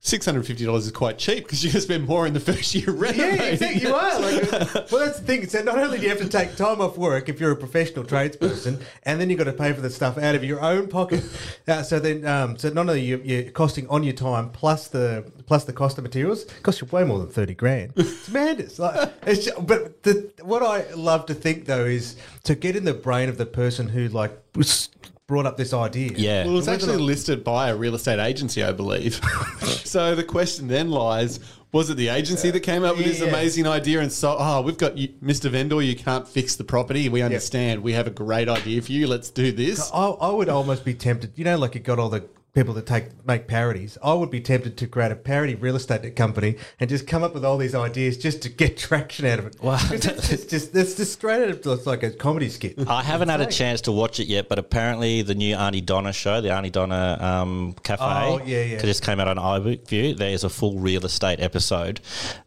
Six 0.02 0.24
hundred 0.24 0.46
fifty 0.46 0.64
dollars 0.64 0.86
is 0.86 0.92
quite 0.92 1.18
cheap 1.18 1.44
because 1.44 1.62
you're 1.62 1.74
to 1.74 1.80
spend 1.82 2.06
more 2.06 2.26
in 2.26 2.32
the 2.32 2.40
first 2.52 2.74
year 2.74 2.90
renovating. 2.90 3.36
Yeah, 3.36 3.42
exactly. 3.44 3.82
You 3.82 3.94
are. 3.94 4.18
Like, 4.18 4.50
well, 4.90 5.04
that's 5.04 5.20
the 5.20 5.26
thing. 5.26 5.46
So 5.46 5.62
not 5.62 5.78
only 5.78 5.98
do 5.98 6.04
you 6.04 6.08
have 6.08 6.20
to 6.20 6.28
take 6.28 6.56
time 6.56 6.80
off 6.80 6.96
work 6.96 7.28
if 7.28 7.38
you're 7.38 7.50
a 7.50 7.56
professional 7.56 8.06
tradesperson, 8.06 8.80
and 9.02 9.20
then 9.20 9.28
you've 9.28 9.38
got 9.38 9.44
to 9.44 9.52
pay 9.52 9.74
for 9.74 9.82
the 9.82 9.90
stuff 9.90 10.16
out 10.16 10.34
of 10.34 10.42
your 10.42 10.62
own 10.62 10.88
pocket. 10.88 11.22
Uh, 11.68 11.82
so 11.82 12.00
then, 12.00 12.24
um, 12.24 12.56
so 12.56 12.70
not 12.70 12.88
only 12.88 13.02
you, 13.02 13.20
you're 13.22 13.50
costing 13.50 13.86
on 13.88 14.02
your 14.02 14.14
time 14.14 14.48
plus 14.48 14.88
the 14.88 15.30
plus 15.46 15.64
the 15.64 15.72
cost 15.74 15.98
of 15.98 16.04
materials, 16.04 16.44
it 16.44 16.62
costs 16.62 16.80
you 16.80 16.86
way 16.86 17.04
more 17.04 17.18
than 17.18 17.28
thirty 17.28 17.52
grand. 17.54 17.92
It's 17.96 18.26
madness. 18.32 18.78
Like, 18.78 19.12
it's 19.26 19.44
just, 19.44 19.66
but 19.66 20.02
the, 20.02 20.32
what 20.42 20.62
I 20.62 20.90
love 20.94 21.26
to 21.26 21.34
think 21.34 21.66
though 21.66 21.84
is 21.84 22.16
to 22.44 22.54
get 22.54 22.74
in 22.74 22.86
the 22.86 22.94
brain 22.94 23.28
of 23.28 23.36
the 23.36 23.44
person 23.44 23.90
who 23.90 24.08
like 24.08 24.32
was- 24.56 24.88
brought 25.30 25.46
up 25.46 25.56
this 25.56 25.72
idea. 25.72 26.10
Yeah. 26.16 26.44
Well, 26.44 26.58
it's 26.58 26.66
Whether 26.66 26.74
actually 26.76 26.96
not- 26.98 27.06
listed 27.06 27.44
by 27.44 27.70
a 27.70 27.76
real 27.76 27.94
estate 27.94 28.18
agency, 28.18 28.62
I 28.62 28.72
believe. 28.72 29.14
so 29.84 30.14
the 30.14 30.24
question 30.24 30.68
then 30.68 30.90
lies: 30.90 31.40
Was 31.72 31.88
it 31.88 31.96
the 31.96 32.08
agency 32.08 32.50
that 32.50 32.60
came 32.60 32.82
up 32.84 32.96
with 32.96 33.06
this 33.06 33.20
Yeah. 33.20 33.28
amazing 33.28 33.66
idea 33.66 34.00
and 34.00 34.10
so, 34.12 34.36
oh, 34.38 34.60
we've 34.60 34.76
got 34.76 34.98
you, 34.98 35.08
Mr. 35.24 35.48
Vendor, 35.48 35.80
you 35.80 35.94
can't 35.96 36.26
fix 36.28 36.56
the 36.56 36.64
property. 36.64 37.08
We 37.08 37.22
understand. 37.22 37.82
We 37.82 37.92
have 37.94 38.06
a 38.08 38.10
great 38.10 38.48
idea 38.48 38.82
for 38.82 38.90
you. 38.92 39.06
Let's 39.06 39.30
do 39.30 39.52
this. 39.52 39.90
I, 39.94 40.08
I 40.08 40.30
would 40.30 40.48
almost 40.48 40.84
be 40.84 40.94
tempted. 40.94 41.32
You 41.36 41.44
know, 41.44 41.56
like 41.56 41.76
it 41.76 41.84
got 41.84 41.98
all 42.00 42.08
the 42.10 42.24
people 42.52 42.74
that 42.74 42.86
take 42.86 43.24
make 43.26 43.46
parodies. 43.46 43.96
I 44.02 44.14
would 44.14 44.30
be 44.30 44.40
tempted 44.40 44.76
to 44.78 44.86
create 44.86 45.12
a 45.12 45.16
parody 45.16 45.54
real 45.54 45.76
estate 45.76 46.16
company 46.16 46.56
and 46.78 46.90
just 46.90 47.06
come 47.06 47.22
up 47.22 47.34
with 47.34 47.44
all 47.44 47.56
these 47.58 47.74
ideas 47.74 48.16
just 48.18 48.42
to 48.42 48.48
get 48.48 48.76
traction 48.76 49.26
out 49.26 49.38
of 49.38 49.46
it. 49.46 49.56
Wow. 49.62 49.78
it's 49.90 50.06
just, 50.06 50.50
just 50.50 50.74
it's 50.74 50.94
just 50.94 51.12
straight 51.12 51.42
out 51.42 51.50
of 51.50 51.66
it's 51.66 51.86
like 51.86 52.02
a 52.02 52.10
comedy 52.10 52.48
skit. 52.48 52.88
I 52.88 53.02
haven't 53.02 53.28
had 53.28 53.40
a 53.40 53.46
chance 53.46 53.82
to 53.82 53.92
watch 53.92 54.20
it 54.20 54.26
yet, 54.26 54.48
but 54.48 54.58
apparently 54.58 55.22
the 55.22 55.34
new 55.34 55.54
Aunty 55.54 55.80
Donna 55.80 56.12
show, 56.12 56.40
the 56.40 56.50
Aunty 56.52 56.70
Donna 56.70 57.18
um, 57.20 57.74
Cafe, 57.82 58.02
Oh, 58.02 58.40
yeah, 58.44 58.62
yeah. 58.62 58.78
just 58.80 59.02
came 59.02 59.20
out 59.20 59.28
on 59.28 59.36
iView. 59.36 60.16
There's 60.16 60.44
a 60.44 60.50
full 60.50 60.78
real 60.78 61.04
estate 61.04 61.40
episode. 61.40 62.00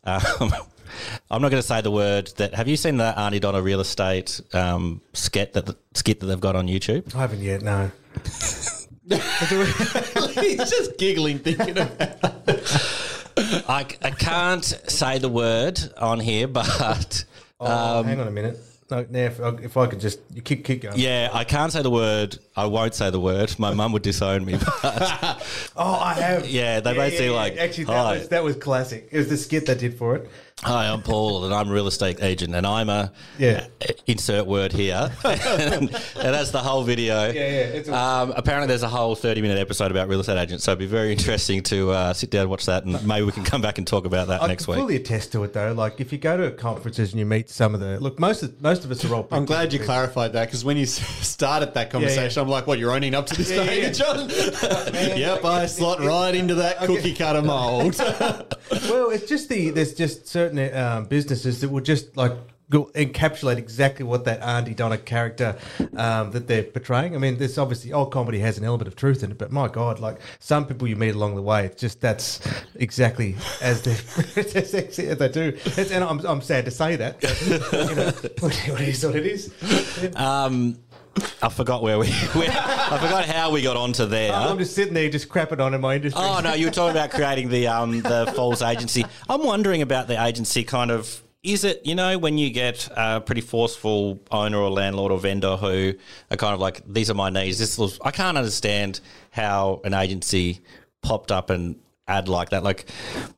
Um, 0.03 0.21
I'm 1.31 1.41
not 1.41 1.49
going 1.49 1.61
to 1.61 1.67
say 1.67 1.81
the 1.81 1.89
word 1.91 2.27
that. 2.37 2.53
Have 2.53 2.67
you 2.67 2.77
seen 2.77 2.97
the 2.97 3.17
Aunty 3.17 3.39
Donna 3.39 3.61
real 3.61 3.79
estate 3.79 4.39
um, 4.53 5.01
skit 5.13 5.53
that 5.53 5.75
skit 5.95 6.19
that 6.19 6.27
they've 6.27 6.39
got 6.39 6.55
on 6.55 6.67
YouTube? 6.67 7.15
I 7.15 7.21
haven't 7.21 7.41
yet. 7.41 7.61
No. 7.63 7.91
He's 9.09 10.69
just 10.69 10.97
giggling, 10.97 11.39
thinking 11.39 11.77
of 11.77 11.91
I, 13.67 13.85
I 14.01 14.11
can't 14.11 14.63
say 14.63 15.17
the 15.19 15.29
word 15.29 15.79
on 15.97 16.19
here, 16.19 16.47
but 16.47 17.25
Oh, 17.59 18.03
hang 18.03 18.15
um, 18.15 18.21
on 18.21 18.27
a 18.27 18.31
minute. 18.31 18.57
No, 18.91 19.05
now 19.09 19.19
if, 19.19 19.39
I- 19.41 19.49
if 19.63 19.77
I 19.77 19.87
could 19.87 19.99
just 19.99 20.19
you 20.33 20.41
keep 20.41 20.63
keep 20.65 20.81
going. 20.83 20.97
yeah, 20.99 21.29
I 21.33 21.43
can't 21.43 21.71
say 21.71 21.81
the 21.81 21.89
word. 21.89 22.37
I 22.55 22.65
won't 22.67 22.93
say 22.93 23.09
the 23.09 23.19
word. 23.19 23.57
My 23.57 23.73
mum 23.73 23.91
would 23.93 24.03
disown 24.03 24.45
me. 24.45 24.53
But 24.83 25.43
Oh, 25.75 25.99
I 25.99 26.13
have. 26.13 26.47
Yeah, 26.47 26.79
they 26.81 26.93
basically 26.93 27.29
like, 27.29 27.57
actually 27.57 27.85
that 27.85 27.93
"Hi." 28.05 28.17
was 28.19 28.27
that 28.29 28.43
was 28.43 28.55
classic. 28.57 29.09
It 29.11 29.17
was 29.17 29.29
the 29.29 29.37
skit 29.37 29.65
they 29.65 29.75
did 29.75 29.97
for 29.97 30.15
it. 30.17 30.29
Hi, 30.61 30.87
I'm 30.87 31.01
Paul, 31.01 31.43
and 31.45 31.53
I'm 31.53 31.67
a 31.67 31.73
real 31.73 31.87
estate 31.87 32.21
agent, 32.23 32.55
and 32.55 32.65
I'm 32.65 32.87
a 32.87 33.11
Yeah. 33.37 33.65
insert 34.07 34.45
word 34.45 34.71
here, 34.71 35.11
and, 35.25 35.41
and 35.89 35.89
that's 36.15 36.51
the 36.51 36.59
whole 36.59 36.83
video. 36.83 37.25
Yeah, 37.25 37.33
yeah, 37.33 37.41
it's 37.79 37.89
um, 37.89 38.31
apparently, 38.37 38.67
there's 38.67 38.83
a 38.83 38.87
whole 38.87 39.13
30 39.15 39.41
minute 39.41 39.57
episode 39.57 39.91
about 39.91 40.07
real 40.07 40.21
estate 40.21 40.37
agents, 40.39 40.63
so 40.63 40.71
it'd 40.71 40.79
be 40.79 40.85
very 40.85 41.11
interesting 41.11 41.63
to 41.63 41.89
uh, 41.91 42.13
sit 42.13 42.29
down 42.29 42.41
and 42.41 42.49
watch 42.49 42.65
that, 42.67 42.85
and 42.85 43.05
maybe 43.05 43.25
we 43.25 43.33
can 43.33 43.43
come 43.43 43.61
back 43.61 43.77
and 43.77 43.85
talk 43.85 44.05
about 44.05 44.27
that 44.27 44.41
I 44.43 44.47
next 44.47 44.65
can 44.65 44.73
week. 44.75 44.81
fully 44.81 44.95
attest 44.95 45.31
to 45.33 45.43
it 45.43 45.51
though. 45.53 45.73
Like 45.73 45.99
if 45.99 46.13
you 46.13 46.17
go 46.17 46.37
to 46.37 46.51
conferences 46.51 47.11
and 47.11 47.19
you 47.19 47.25
meet 47.25 47.49
some 47.49 47.73
of 47.73 47.81
the 47.81 47.99
look, 47.99 48.17
most 48.19 48.43
of 48.43 48.61
most 48.61 48.85
of 48.85 48.91
us 48.91 49.03
are 49.03 49.13
all. 49.15 49.27
I'm 49.31 49.45
glad 49.45 49.73
you 49.73 49.79
clarified 49.79 50.31
that 50.33 50.45
because 50.45 50.63
when 50.63 50.77
you 50.77 50.85
started 50.85 51.73
that 51.73 51.89
conversation, 51.89 52.42
I'm 52.43 52.49
like, 52.49 52.67
"What? 52.67 52.79
You're 52.79 52.91
owning 52.91 53.15
up 53.15 53.25
to 53.27 53.35
this 53.35 53.49
Yeah, 53.49 53.63
behaviour, 53.63 53.83
yeah. 53.85 53.91
John?" 53.91 54.29
yep, 55.17 55.43
I 55.45 55.65
slot 55.65 55.99
right 56.03 56.35
into 56.35 56.55
that 56.55 56.77
cookie 56.79 57.13
cutter 57.13 57.41
mold. 57.41 57.95
Well, 58.89 59.11
it's 59.11 59.27
just 59.27 59.49
the 59.49 59.69
there's 59.69 59.93
just 59.93 60.27
certain 60.27 60.73
um, 60.75 61.05
businesses 61.05 61.61
that 61.61 61.69
will 61.69 61.81
just 61.81 62.17
like 62.17 62.33
go 62.69 62.85
encapsulate 62.95 63.57
exactly 63.57 64.03
what 64.03 64.25
that 64.25 64.41
Aunty 64.41 64.73
Donna 64.73 64.97
character 64.97 65.55
um, 65.95 66.31
that 66.31 66.47
they're 66.47 66.63
portraying. 66.63 67.13
I 67.13 67.19
mean, 67.19 67.37
there's 67.37 67.57
obviously 67.59 67.93
all 67.93 68.07
comedy 68.07 68.39
has 68.39 68.57
an 68.57 68.63
element 68.63 68.87
of 68.87 68.95
truth 68.95 69.21
in 69.23 69.29
it, 69.31 69.37
but 69.37 69.51
my 69.51 69.67
God, 69.67 69.99
like 69.99 70.17
some 70.39 70.65
people 70.65 70.87
you 70.87 70.95
meet 70.95 71.13
along 71.13 71.35
the 71.35 71.41
way, 71.43 71.65
it's 71.65 71.79
just 71.79 72.01
that's 72.01 72.39
exactly 72.75 73.35
as 73.61 73.83
they 73.83 73.91
as 74.41 74.71
they 74.71 74.87
as 74.87 75.17
they 75.17 75.29
do. 75.29 75.53
It's, 75.65 75.91
and 75.91 76.03
I'm, 76.03 76.19
I'm 76.25 76.41
sad 76.41 76.65
to 76.65 76.71
say 76.71 76.95
that. 76.95 77.21
But, 77.21 77.89
you 77.89 77.95
know, 77.95 78.73
what 78.73 78.81
it 78.81 78.87
is 78.89 79.05
what 79.05 79.15
it 79.15 79.25
is. 79.27 79.53
Um, 80.15 80.79
I 81.41 81.49
forgot 81.49 81.83
where 81.83 81.99
we. 81.99 82.07
Where, 82.33 82.49
I 82.49 82.97
forgot 82.99 83.25
how 83.25 83.51
we 83.51 83.61
got 83.61 83.77
onto 83.77 84.05
there. 84.05 84.33
I'm 84.33 84.57
just 84.57 84.73
sitting 84.73 84.93
there, 84.93 85.09
just 85.09 85.29
crapping 85.29 85.59
on 85.59 85.73
in 85.73 85.81
my 85.81 85.95
industry. 85.95 86.21
Oh 86.23 86.39
no, 86.43 86.53
you 86.53 86.67
were 86.67 86.71
talking 86.71 86.95
about 86.95 87.11
creating 87.11 87.49
the 87.49 87.67
um 87.67 88.01
the 88.01 88.31
falls 88.35 88.61
agency. 88.61 89.05
I'm 89.29 89.43
wondering 89.43 89.81
about 89.81 90.07
the 90.07 90.23
agency 90.23 90.63
kind 90.63 90.89
of 90.89 91.21
is 91.43 91.65
it 91.65 91.85
you 91.85 91.93
know 91.93 92.17
when 92.17 92.37
you 92.37 92.49
get 92.49 92.87
a 92.95 93.19
pretty 93.19 93.41
forceful 93.41 94.19
owner 94.31 94.57
or 94.57 94.69
landlord 94.69 95.11
or 95.11 95.19
vendor 95.19 95.57
who 95.57 95.93
are 96.31 96.37
kind 96.37 96.53
of 96.53 96.59
like 96.59 96.81
these 96.91 97.09
are 97.11 97.15
my 97.15 97.29
needs. 97.29 97.59
This 97.59 97.77
was 97.77 97.99
I 98.03 98.11
can't 98.11 98.37
understand 98.37 98.99
how 99.29 99.81
an 99.83 99.93
agency 99.93 100.61
popped 101.01 101.31
up 101.31 101.49
and 101.49 101.75
ad 102.07 102.27
like 102.27 102.49
that. 102.49 102.63
Like 102.63 102.85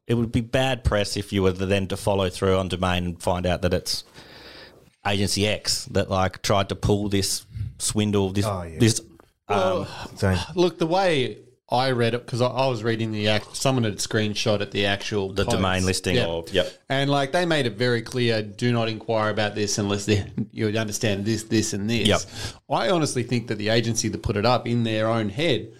it 0.08 0.13
would 0.13 0.32
be 0.32 0.41
bad 0.41 0.84
press 0.84 1.17
if 1.17 1.34
you 1.34 1.44
were 1.44 1.51
then 1.51 1.88
to 1.88 1.98
follow 1.98 2.29
through 2.29 2.58
on 2.58 2.70
domain 2.70 3.05
and 3.05 3.22
find 3.22 3.46
out 3.46 3.63
that 3.63 3.74
it's 3.74 4.03
agency 5.06 5.48
X 5.48 5.86
that 5.86 6.10
like 6.10 6.42
tried 6.42 6.70
to 6.70 6.76
pull 6.76 7.10
this 7.10 7.46
swindle 7.78 8.32
this 8.32 8.46
Oh, 8.46 8.64
yeah. 8.64 8.80
this 8.80 9.02
Well, 9.50 9.82
um, 9.82 9.88
So, 10.18 10.36
look, 10.56 10.80
the 10.80 10.88
way 10.88 11.40
I 11.70 11.92
read 11.92 12.14
it 12.14 12.26
because 12.26 12.42
I, 12.42 12.48
I 12.48 12.68
was 12.68 12.84
reading 12.84 13.12
the 13.12 13.28
act. 13.28 13.56
Someone 13.56 13.84
had 13.86 13.96
screenshot 13.98 14.62
at 14.62 14.70
the 14.72 14.86
actual 14.86 15.34
The 15.34 15.46
post. 15.46 15.58
domain 15.58 15.84
listing 15.86 16.20
of 16.20 16.52
yep. 16.54 16.72
and 16.90 17.10
like 17.10 17.32
they 17.32 17.46
made 17.46 17.66
it 17.66 17.76
very 17.76 18.04
clear: 18.04 18.44
do 18.44 18.72
not 18.72 18.88
inquire 18.88 19.32
about 19.32 19.56
this 19.56 19.78
unless 19.80 20.06
they, 20.06 20.26
you 20.52 20.68
understand 20.68 21.26
this, 21.26 21.44
this, 21.44 21.74
and 21.74 21.90
this. 21.90 22.08
Yep. 22.08 22.22
I 22.70 22.90
honestly 22.90 23.24
think 23.24 23.48
that 23.48 23.56
the 23.56 23.70
agency 23.70 24.10
that 24.10 24.22
put 24.22 24.38
it 24.38 24.46
up 24.46 24.68
in 24.68 24.84
their 24.84 25.08
own 25.10 25.30
head. 25.30 25.74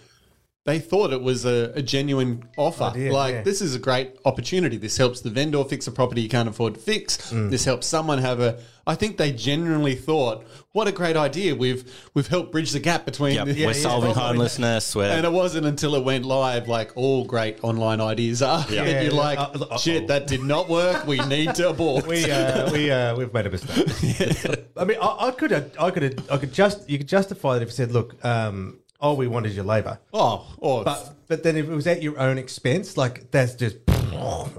They 0.66 0.80
thought 0.80 1.14
it 1.14 1.22
was 1.22 1.46
a, 1.46 1.72
a 1.76 1.82
genuine 1.84 2.44
offer. 2.58 2.86
Idea, 2.86 3.14
like, 3.14 3.34
yeah. 3.36 3.42
this 3.44 3.62
is 3.62 3.76
a 3.76 3.80
great 3.80 4.18
opportunity. 4.26 4.78
This 4.78 4.98
helps 4.98 5.22
the 5.22 5.30
vendor 5.30 5.64
fix 5.64 5.86
a 5.86 5.92
property 5.92 6.22
you 6.22 6.30
can't 6.30 6.50
afford 6.50 6.74
to 6.74 6.80
fix. 6.80 7.32
Mm. 7.32 7.52
This 7.52 7.64
helps 7.66 7.86
someone 7.86 8.18
have 8.18 8.40
a. 8.40 8.58
I 8.88 8.96
think 8.96 9.18
they 9.18 9.32
genuinely 9.32 9.94
thought, 9.94 10.44
"What 10.72 10.88
a 10.88 10.92
great 10.92 11.16
idea! 11.18 11.56
We've 11.56 11.84
we've 12.16 12.26
helped 12.28 12.52
bridge 12.52 12.72
the 12.72 12.80
gap 12.80 13.06
between 13.06 13.36
Yep, 13.36 13.46
the- 13.46 13.54
we're 13.66 13.68
yeah, 13.68 13.72
solving 13.74 14.14
probably. 14.14 14.34
homelessness. 14.38 14.96
We're 14.96 15.06
and 15.12 15.24
it 15.26 15.32
wasn't 15.32 15.68
until 15.68 15.94
it 15.96 16.04
went 16.04 16.26
live, 16.26 16.68
like 16.68 16.92
all 16.96 17.26
great 17.26 17.64
online 17.64 18.02
ideas 18.02 18.42
are, 18.42 18.62
that 18.64 18.72
Yeah, 18.72 19.02
you're 19.02 19.12
like, 19.14 19.38
Uh, 19.40 19.50
uh-oh. 19.62 19.78
shit, 19.78 20.08
that 20.08 20.26
did 20.26 20.42
not 20.44 20.68
work. 20.68 21.06
We 21.06 21.20
need 21.28 21.54
to 21.56 21.70
abort. 21.70 22.08
we 22.08 22.30
uh, 22.30 22.72
we 22.72 22.90
uh, 22.92 23.16
we've 23.16 23.32
made 23.34 23.46
a 23.46 23.52
mistake. 23.52 24.66
I 24.78 24.84
mean, 24.84 24.98
I, 25.00 25.28
I 25.28 25.32
could 25.32 25.54
I 25.80 25.92
could 25.92 26.24
I 26.32 26.38
could 26.38 26.54
just 26.54 26.90
you 26.90 26.98
could 26.98 27.08
justify 27.08 27.58
it 27.58 27.62
if 27.62 27.68
you 27.70 27.74
said, 27.74 27.92
look, 27.92 28.24
um, 28.26 28.80
all 29.00 29.16
we 29.18 29.28
wanted 29.28 29.54
your 29.54 29.66
labour, 29.66 30.00
oh, 30.14 30.54
or 30.58 30.84
but 30.84 31.14
but 31.28 31.44
then 31.44 31.56
if 31.56 31.68
it 31.68 31.74
was 31.74 31.88
at 31.88 32.02
your 32.02 32.20
own 32.20 32.38
expense, 32.38 32.98
like 32.98 33.30
that's 33.32 33.56
just 33.56 33.78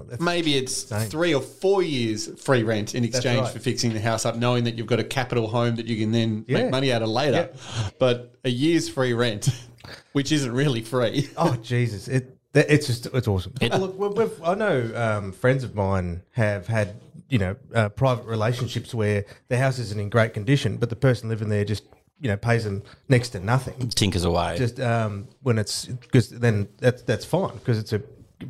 that's, 0.09 0.21
maybe 0.21 0.57
it's 0.57 0.83
three 1.07 1.35
or 1.35 1.41
four 1.41 1.83
years 1.83 2.29
free 2.43 2.63
rent 2.63 2.95
in 2.95 3.05
exchange 3.05 3.43
right. 3.43 3.53
for 3.53 3.59
fixing 3.59 3.93
the 3.93 4.01
house 4.01 4.25
up, 4.25 4.37
knowing 4.37 4.65
that 4.65 4.77
you've 4.77 4.87
got 4.87 5.01
a 5.01 5.05
capital 5.05 5.47
home 5.47 5.77
that 5.77 5.87
you 5.87 5.97
can 5.97 6.13
then 6.13 6.45
Yeah. 6.47 6.63
make 6.63 6.71
money 6.71 6.93
out 6.93 7.03
of 7.03 7.09
later. 7.09 7.51
But 7.99 8.35
a 8.45 8.51
year's 8.51 8.89
free 8.89 9.13
rent, 9.13 9.49
which 10.13 10.33
isn't 10.33 10.53
really 10.53 10.83
free. 10.83 11.29
oh 11.37 11.57
Jesus, 11.57 12.09
it 12.09 12.37
it's 12.55 12.87
just 12.87 13.07
it's 13.07 13.29
awesome. 13.29 13.55
Look, 13.61 13.99
we- 13.99 14.09
we've, 14.09 14.43
I 14.43 14.55
know 14.55 14.91
um, 14.95 15.33
friends 15.33 15.65
of 15.65 15.75
mine 15.75 16.23
have 16.33 16.67
had 16.67 17.01
you 17.29 17.39
know 17.39 17.57
uh, 17.75 17.89
private 17.91 18.25
relationships 18.25 18.95
where 18.95 19.25
the 19.49 19.59
house 19.59 19.79
isn't 19.79 20.01
in 20.01 20.09
great 20.09 20.35
condition, 20.35 20.77
but 20.77 20.91
the 20.91 20.97
person 20.97 21.29
living 21.29 21.49
there 21.49 21.65
just 21.65 21.85
you 22.21 22.29
know 22.29 22.37
pays 22.37 22.65
them 22.65 22.83
next 23.09 23.31
to 23.31 23.41
nothing. 23.41 23.89
tinkers 23.91 24.25
away. 24.25 24.57
just 24.57 24.81
um, 24.81 25.29
when 25.43 25.59
it's 25.59 25.87
because 25.87 26.31
then 26.31 26.69
that's 26.79 27.03
that's 27.03 27.25
fine 27.25 27.55
because 27.57 27.79
it's 27.79 27.93
a 27.93 28.03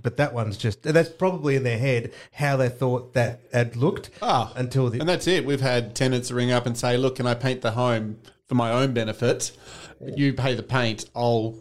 but 0.02 0.16
that 0.16 0.34
one's 0.34 0.56
just 0.56 0.82
that's 0.82 1.08
probably 1.08 1.54
in 1.54 1.62
their 1.62 1.78
head 1.78 2.12
how 2.32 2.56
they 2.56 2.68
thought 2.68 3.14
that 3.14 3.40
had 3.52 3.76
looked 3.76 4.10
Ah, 4.20 4.52
until 4.56 4.90
the 4.90 4.98
and 5.00 5.08
that's 5.08 5.26
it. 5.28 5.44
We've 5.46 5.60
had 5.60 5.94
tenants 5.94 6.30
ring 6.32 6.50
up 6.50 6.66
and 6.66 6.76
say, 6.76 6.96
"Look, 6.96 7.16
can 7.16 7.26
I 7.26 7.34
paint 7.34 7.60
the 7.60 7.70
home 7.72 8.18
for 8.48 8.56
my 8.56 8.72
own 8.72 8.92
benefit? 8.94 9.52
You 10.04 10.32
pay 10.32 10.54
the 10.54 10.64
paint. 10.64 11.08
I'll 11.14 11.54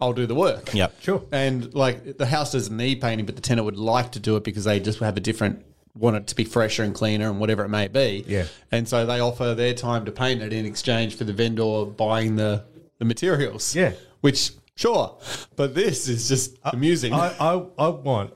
I'll 0.00 0.14
do 0.14 0.24
the 0.26 0.34
work." 0.34 0.72
Yeah, 0.72 0.88
sure 1.00 1.22
And 1.32 1.74
like 1.74 2.16
the 2.16 2.24
house 2.26 2.52
doesn't 2.52 2.74
need 2.74 3.00
painting, 3.02 3.26
but 3.26 3.36
the 3.36 3.42
tenant 3.42 3.66
would 3.66 3.76
like 3.76 4.12
to 4.12 4.20
do 4.20 4.36
it 4.36 4.44
because 4.44 4.64
they 4.64 4.80
just 4.80 4.98
have 5.00 5.18
a 5.18 5.20
different 5.20 5.62
want 5.94 6.16
it 6.16 6.26
to 6.28 6.34
be 6.34 6.44
fresher 6.44 6.82
and 6.82 6.94
cleaner 6.94 7.28
and 7.28 7.40
whatever 7.40 7.64
it 7.64 7.68
may 7.68 7.88
be. 7.88 8.24
Yeah. 8.26 8.46
And 8.70 8.88
so 8.88 9.06
they 9.06 9.20
offer 9.20 9.54
their 9.54 9.74
time 9.74 10.04
to 10.04 10.12
paint 10.12 10.42
it 10.42 10.52
in 10.52 10.64
exchange 10.64 11.16
for 11.16 11.24
the 11.24 11.32
vendor 11.32 11.84
buying 11.86 12.36
the 12.36 12.64
the 12.98 13.04
materials. 13.04 13.74
Yeah. 13.74 13.92
Which 14.20 14.52
sure, 14.76 15.18
but 15.56 15.74
this 15.74 16.08
is 16.08 16.28
just 16.28 16.58
amusing. 16.64 17.12
I, 17.12 17.34
I 17.40 17.64
I 17.78 17.88
want 17.88 18.32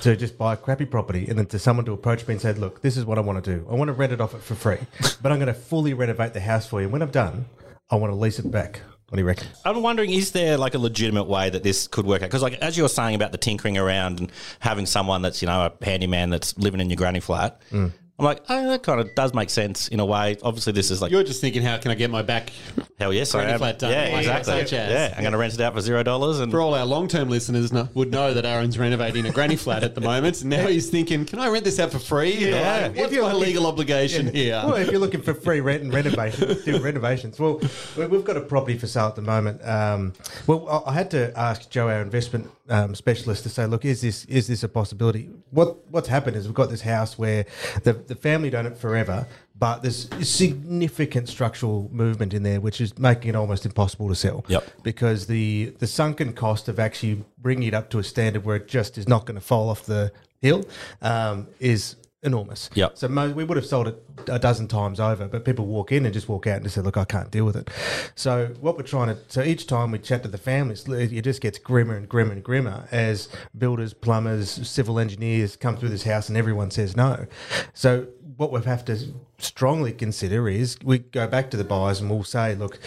to 0.00 0.16
just 0.16 0.36
buy 0.36 0.54
a 0.54 0.56
crappy 0.56 0.84
property 0.84 1.26
and 1.28 1.38
then 1.38 1.46
to 1.46 1.58
someone 1.58 1.84
to 1.86 1.92
approach 1.92 2.26
me 2.26 2.32
and 2.34 2.40
say 2.40 2.52
look 2.54 2.82
this 2.82 2.96
is 2.96 3.04
what 3.04 3.16
I 3.16 3.20
want 3.20 3.44
to 3.44 3.56
do 3.56 3.66
I 3.70 3.74
want 3.74 3.88
to 3.88 3.92
rent 3.92 4.12
it 4.12 4.20
off 4.20 4.34
it 4.34 4.42
for 4.42 4.56
free 4.56 4.78
but 5.22 5.30
I'm 5.30 5.38
going 5.38 5.46
to 5.46 5.54
fully 5.54 5.94
renovate 5.94 6.32
the 6.32 6.40
house 6.40 6.66
for 6.66 6.80
you 6.80 6.86
And 6.86 6.92
when 6.92 7.02
I'm 7.02 7.10
done 7.10 7.46
I 7.90 7.96
want 7.96 8.10
to 8.10 8.16
lease 8.16 8.40
it 8.40 8.50
back 8.50 8.80
what 9.14 9.18
do 9.18 9.22
you 9.22 9.28
reckon 9.28 9.46
I'm 9.64 9.80
wondering, 9.80 10.10
is 10.10 10.32
there 10.32 10.56
like 10.56 10.74
a 10.74 10.78
legitimate 10.78 11.28
way 11.28 11.48
that 11.48 11.62
this 11.62 11.86
could 11.86 12.04
work 12.04 12.22
out? 12.22 12.26
Because, 12.26 12.42
like, 12.42 12.54
as 12.54 12.76
you 12.76 12.82
were 12.82 12.88
saying 12.88 13.14
about 13.14 13.30
the 13.30 13.38
tinkering 13.38 13.78
around 13.78 14.18
and 14.18 14.32
having 14.58 14.86
someone 14.86 15.22
that's, 15.22 15.40
you 15.40 15.46
know, 15.46 15.70
a 15.80 15.84
handyman 15.84 16.30
that's 16.30 16.58
living 16.58 16.80
in 16.80 16.90
your 16.90 16.96
granny 16.96 17.20
flat, 17.20 17.60
Mm. 17.70 17.92
I'm 18.16 18.24
like, 18.26 18.42
oh, 18.48 18.68
that 18.68 18.84
kind 18.84 19.00
of 19.00 19.12
does 19.16 19.34
make 19.34 19.50
sense 19.50 19.88
in 19.88 19.98
a 19.98 20.06
way. 20.06 20.36
Obviously, 20.42 20.72
this 20.72 20.92
is 20.92 21.02
like, 21.02 21.10
You're 21.10 21.24
just 21.24 21.40
thinking, 21.40 21.62
how 21.62 21.78
can 21.78 21.90
I 21.90 21.96
get 21.96 22.10
my 22.10 22.22
back? 22.22 22.50
hell 22.96 23.12
yes, 23.12 23.34
I 23.34 23.42
am. 23.44 23.58
flat 23.58 23.80
done. 23.80 23.90
Yeah, 23.90 24.06
Yeah, 24.08 24.18
exactly. 24.18 24.78
Yeah, 24.78 25.12
I'm 25.16 25.22
going 25.22 25.32
to 25.32 25.38
rent 25.38 25.52
it 25.54 25.60
out 25.60 25.74
for 25.74 25.80
zero 25.80 26.04
dollars. 26.04 26.38
And 26.38 26.52
For 26.52 26.60
all 26.60 26.74
our 26.74 26.86
long-term 26.86 27.28
listeners 27.28 27.72
know, 27.72 27.88
would 27.94 28.12
know 28.12 28.32
that 28.32 28.46
Aaron's 28.46 28.78
renovating 28.78 29.26
a 29.26 29.32
granny 29.32 29.56
flat 29.56 29.82
at 29.82 29.96
the 29.96 30.00
moment, 30.00 30.42
and 30.42 30.50
now 30.50 30.68
he's 30.68 30.90
thinking, 30.90 31.24
"Can 31.26 31.40
I 31.40 31.48
rent 31.48 31.64
this 31.64 31.80
out 31.80 31.90
for 31.90 31.98
free? 31.98 32.34
Yeah. 32.34 32.82
Like, 32.82 32.90
If 32.92 32.96
what's 32.98 33.12
you're 33.12 33.22
my 33.24 33.32
looking- 33.32 33.46
legal 33.48 33.66
obligation 33.66 34.32
here?" 34.32 34.62
Well, 34.64 34.74
if 34.76 34.92
you're 34.92 35.00
looking 35.00 35.22
for 35.22 35.34
free 35.34 35.58
rent 35.60 35.82
and 35.82 35.92
renovation, 35.92 36.56
do 36.64 36.78
renovations. 36.78 37.40
Well, 37.40 37.60
we- 37.96 38.06
we've 38.06 38.24
got 38.24 38.36
a 38.36 38.40
property 38.42 38.78
for 38.78 38.86
sale 38.86 39.06
at 39.08 39.16
the 39.16 39.22
moment. 39.22 39.60
Um, 39.66 40.12
well, 40.46 40.68
I- 40.86 40.90
I 40.90 40.94
had 40.94 41.10
to 41.10 41.36
ask 41.36 41.68
Joe, 41.68 41.88
our 41.88 42.00
investment 42.00 42.48
um, 42.68 42.94
specialist, 42.94 43.42
to 43.42 43.48
say, 43.48 43.66
look, 43.66 43.84
is 43.84 44.00
this 44.00 44.24
is 44.24 44.46
this 44.46 44.62
a 44.62 44.68
possibility? 44.68 45.30
What 45.50 45.86
what's 45.90 46.08
happened 46.08 46.36
is 46.36 46.46
we've 46.46 46.54
got 46.54 46.70
this 46.70 46.80
house 46.80 47.18
where 47.18 47.46
the 47.82 47.92
the 47.92 48.14
family 48.14 48.54
own 48.54 48.66
it 48.66 48.78
forever, 48.78 49.26
but 49.58 49.82
there's 49.82 50.08
significant 50.26 51.28
structural 51.28 51.90
movement 51.92 52.32
in 52.32 52.42
there, 52.42 52.60
which 52.60 52.80
is 52.80 52.98
making 52.98 53.30
it 53.30 53.36
almost 53.36 53.66
impossible 53.66 54.08
to 54.08 54.14
sell. 54.14 54.44
Yep. 54.48 54.64
Because 54.82 55.26
the 55.26 55.74
the 55.78 55.86
sunken 55.86 56.32
cost 56.32 56.68
of 56.68 56.78
actually 56.78 57.24
bringing 57.38 57.68
it 57.68 57.74
up 57.74 57.90
to 57.90 57.98
a 57.98 58.04
standard 58.04 58.44
where 58.44 58.56
it 58.56 58.68
just 58.68 58.96
is 58.96 59.06
not 59.08 59.26
going 59.26 59.36
to 59.36 59.44
fall 59.44 59.68
off 59.68 59.84
the 59.84 60.12
hill 60.40 60.64
um, 61.02 61.46
is 61.60 61.96
enormous. 62.24 62.70
Yep. 62.74 62.98
So 62.98 63.08
mo- 63.08 63.32
we 63.32 63.44
would 63.44 63.56
have 63.56 63.66
sold 63.66 63.88
it 63.88 64.02
a 64.28 64.38
dozen 64.38 64.66
times 64.66 64.98
over, 64.98 65.28
but 65.28 65.44
people 65.44 65.66
walk 65.66 65.92
in 65.92 66.04
and 66.04 66.12
just 66.12 66.28
walk 66.28 66.46
out 66.46 66.56
and 66.56 66.64
just 66.64 66.74
say, 66.74 66.80
"Look, 66.80 66.96
I 66.96 67.04
can't 67.04 67.30
deal 67.30 67.44
with 67.44 67.56
it." 67.56 67.70
So 68.14 68.54
what 68.60 68.76
we're 68.76 68.84
trying 68.84 69.08
to 69.08 69.18
so 69.28 69.42
each 69.42 69.66
time 69.66 69.90
we 69.90 69.98
chat 69.98 70.22
to 70.22 70.28
the 70.28 70.38
families, 70.38 70.88
it 70.88 71.22
just 71.22 71.40
gets 71.40 71.58
grimmer 71.58 71.94
and 71.96 72.08
grimmer 72.08 72.32
and 72.32 72.42
grimmer 72.42 72.88
as 72.90 73.28
builders, 73.56 73.94
plumbers, 73.94 74.66
civil 74.68 74.98
engineers 74.98 75.56
come 75.56 75.76
through 75.76 75.90
this 75.90 76.04
house 76.04 76.28
and 76.28 76.36
everyone 76.38 76.70
says 76.70 76.96
no. 76.96 77.26
So 77.72 78.08
what 78.36 78.50
we 78.50 78.60
have 78.62 78.84
to 78.86 78.98
strongly 79.38 79.92
consider 79.92 80.48
is 80.48 80.76
we 80.82 80.98
go 80.98 81.26
back 81.26 81.50
to 81.50 81.56
the 81.56 81.64
buyers 81.64 82.00
and 82.00 82.10
we'll 82.10 82.24
say, 82.24 82.54
"Look, 82.54 82.78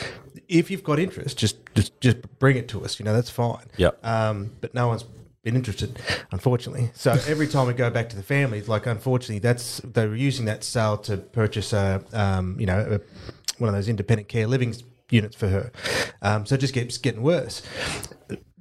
if 0.48 0.72
you've 0.72 0.84
got 0.84 1.00
interest, 1.00 1.38
just 1.38 1.58
just 1.75 2.00
just 2.01 2.17
bring 2.39 2.58
it 2.58 2.67
to 2.70 2.84
us. 2.84 3.00
You 3.00 3.06
know, 3.06 3.13
that's 3.13 3.29
fine." 3.29 3.65
Yep. 3.77 4.06
Um, 4.06 4.51
but 4.62 4.74
no 4.74 4.88
one's 4.88 5.06
been 5.48 5.56
interested, 5.56 5.98
unfortunately. 6.34 6.92
So 6.94 7.12
every 7.25 7.48
time 7.48 7.68
we 7.68 7.74
go 7.74 7.89
back 7.89 8.10
to 8.10 8.18
the 8.18 8.24
family, 8.24 8.62
like 8.63 8.86
unfortunately, 8.86 9.39
that's 9.39 9.80
they 9.80 10.06
were 10.06 10.16
using 10.16 10.46
that 10.46 10.62
sale 10.62 10.98
to 11.00 11.16
purchase 11.16 11.72
a, 11.72 12.04
um, 12.12 12.60
you 12.60 12.66
know, 12.66 12.80
a, 12.80 13.00
one 13.58 13.70
of 13.70 13.74
those 13.74 13.88
independent 13.88 14.27
care 14.27 14.46
living 14.46 14.75
units 15.10 15.38
for 15.38 15.48
her. 15.48 15.72
Um, 16.22 16.46
so 16.46 16.56
it 16.56 16.58
just 16.58 16.74
keeps 16.74 16.98
getting 16.98 17.22
worse. 17.22 17.62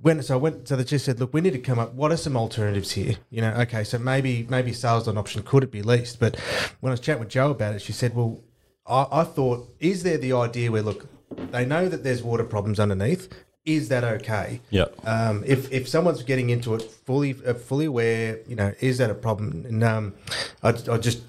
When 0.00 0.22
so 0.22 0.34
I 0.34 0.36
went 0.36 0.68
so 0.68 0.76
they 0.76 0.84
just 0.84 1.04
said, 1.04 1.18
look, 1.18 1.34
we 1.34 1.40
need 1.40 1.54
to 1.54 1.58
come 1.58 1.80
up. 1.80 1.92
What 1.94 2.12
are 2.12 2.16
some 2.16 2.36
alternatives 2.36 2.92
here? 2.92 3.16
You 3.30 3.40
know, 3.40 3.52
okay, 3.62 3.82
so 3.82 3.98
maybe 3.98 4.46
maybe 4.48 4.72
sales 4.72 5.08
on 5.08 5.18
option 5.18 5.42
could 5.42 5.64
it 5.64 5.72
be 5.72 5.82
leased? 5.82 6.20
But 6.20 6.38
when 6.80 6.90
I 6.90 6.94
was 6.94 7.00
chatting 7.00 7.18
with 7.18 7.30
Joe 7.30 7.50
about 7.50 7.74
it, 7.74 7.82
she 7.82 7.92
said, 7.92 8.14
well, 8.14 8.44
I, 8.86 9.06
I 9.10 9.24
thought, 9.24 9.74
is 9.80 10.04
there 10.04 10.18
the 10.18 10.34
idea 10.34 10.70
where 10.70 10.82
look, 10.82 11.08
they 11.50 11.66
know 11.66 11.88
that 11.88 12.04
there's 12.04 12.22
water 12.22 12.44
problems 12.44 12.78
underneath. 12.78 13.28
Is 13.66 13.88
that 13.88 14.04
okay? 14.04 14.60
Yeah. 14.70 14.86
Um, 15.04 15.42
if 15.44 15.70
if 15.72 15.88
someone's 15.88 16.22
getting 16.22 16.50
into 16.50 16.74
it 16.76 16.82
fully 16.82 17.34
uh, 17.44 17.54
fully 17.54 17.86
aware, 17.86 18.38
you 18.46 18.54
know, 18.54 18.72
is 18.80 18.98
that 18.98 19.10
a 19.10 19.14
problem? 19.14 19.66
And 19.68 19.82
um, 19.82 20.14
I, 20.62 20.68
I 20.68 20.98
just 20.98 21.22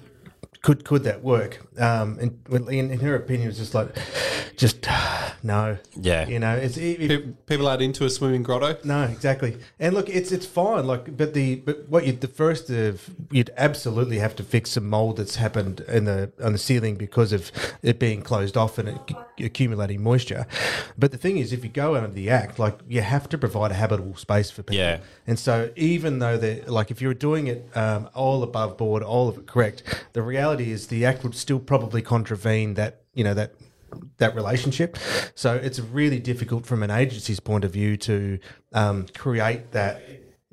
could 0.62 0.84
could 0.84 1.04
that 1.04 1.22
work? 1.22 1.60
Um, 1.78 2.18
and 2.20 2.68
in, 2.70 2.90
in 2.90 3.00
her 3.00 3.14
opinion, 3.14 3.48
it's 3.48 3.58
just 3.58 3.74
like, 3.74 3.96
just 4.56 4.86
no. 5.42 5.78
Yeah. 5.94 6.26
You 6.28 6.38
know, 6.40 6.54
it's 6.56 6.76
it, 6.76 7.00
it- 7.10 7.46
People 7.46 7.66
aren't 7.68 7.80
into 7.82 8.04
a 8.04 8.10
swimming 8.10 8.42
grotto. 8.42 8.76
no, 8.84 9.04
exactly. 9.04 9.56
And 9.80 9.94
look, 9.94 10.08
it's 10.10 10.32
it's 10.32 10.44
fine. 10.46 10.86
Like, 10.86 11.16
but 11.16 11.32
the 11.34 11.56
but 11.56 11.88
what 11.88 12.04
you 12.06 12.12
the 12.12 12.28
first 12.28 12.68
of 12.70 13.08
you'd 13.30 13.50
absolutely 13.56 14.18
have 14.18 14.34
to 14.36 14.42
fix 14.42 14.72
some 14.72 14.88
mold 14.88 15.16
that's 15.16 15.36
happened 15.36 15.80
in 15.82 16.04
the 16.04 16.30
on 16.42 16.52
the 16.52 16.58
ceiling 16.58 16.96
because 16.96 17.32
of 17.32 17.50
it 17.82 17.98
being 17.98 18.20
closed 18.22 18.56
off 18.56 18.76
and 18.78 18.88
it 18.90 18.98
c- 19.38 19.44
accumulating 19.44 20.02
moisture. 20.02 20.46
But 20.98 21.12
the 21.12 21.16
thing 21.18 21.38
is, 21.38 21.52
if 21.52 21.62
you 21.64 21.70
go 21.70 21.94
under 21.94 22.08
the 22.08 22.28
act, 22.30 22.58
like 22.58 22.78
you 22.88 23.00
have 23.00 23.28
to 23.30 23.38
provide 23.38 23.70
a 23.70 23.74
habitable 23.74 24.16
space 24.16 24.50
for 24.50 24.62
people. 24.62 24.76
Yeah. 24.76 24.98
And 25.26 25.38
so, 25.38 25.70
even 25.76 26.18
though 26.18 26.36
they 26.36 26.62
like, 26.62 26.90
if 26.90 27.00
you're 27.00 27.14
doing 27.14 27.46
it 27.46 27.68
um, 27.76 28.08
all 28.14 28.42
above 28.42 28.76
board, 28.76 29.02
all 29.02 29.28
of 29.28 29.38
it 29.38 29.46
correct, 29.46 29.82
the 30.12 30.22
reality 30.22 30.47
is 30.54 30.88
the 30.88 31.04
act 31.04 31.22
would 31.22 31.34
still 31.34 31.60
probably 31.60 32.02
contravene 32.02 32.74
that 32.74 33.02
you 33.14 33.24
know 33.24 33.34
that 33.34 33.54
that 34.18 34.34
relationship. 34.34 34.96
So 35.34 35.54
it's 35.54 35.80
really 35.80 36.18
difficult 36.18 36.66
from 36.66 36.82
an 36.82 36.90
agency's 36.90 37.40
point 37.40 37.64
of 37.64 37.72
view 37.72 37.96
to 37.98 38.38
um, 38.72 39.06
create 39.16 39.72
that. 39.72 40.02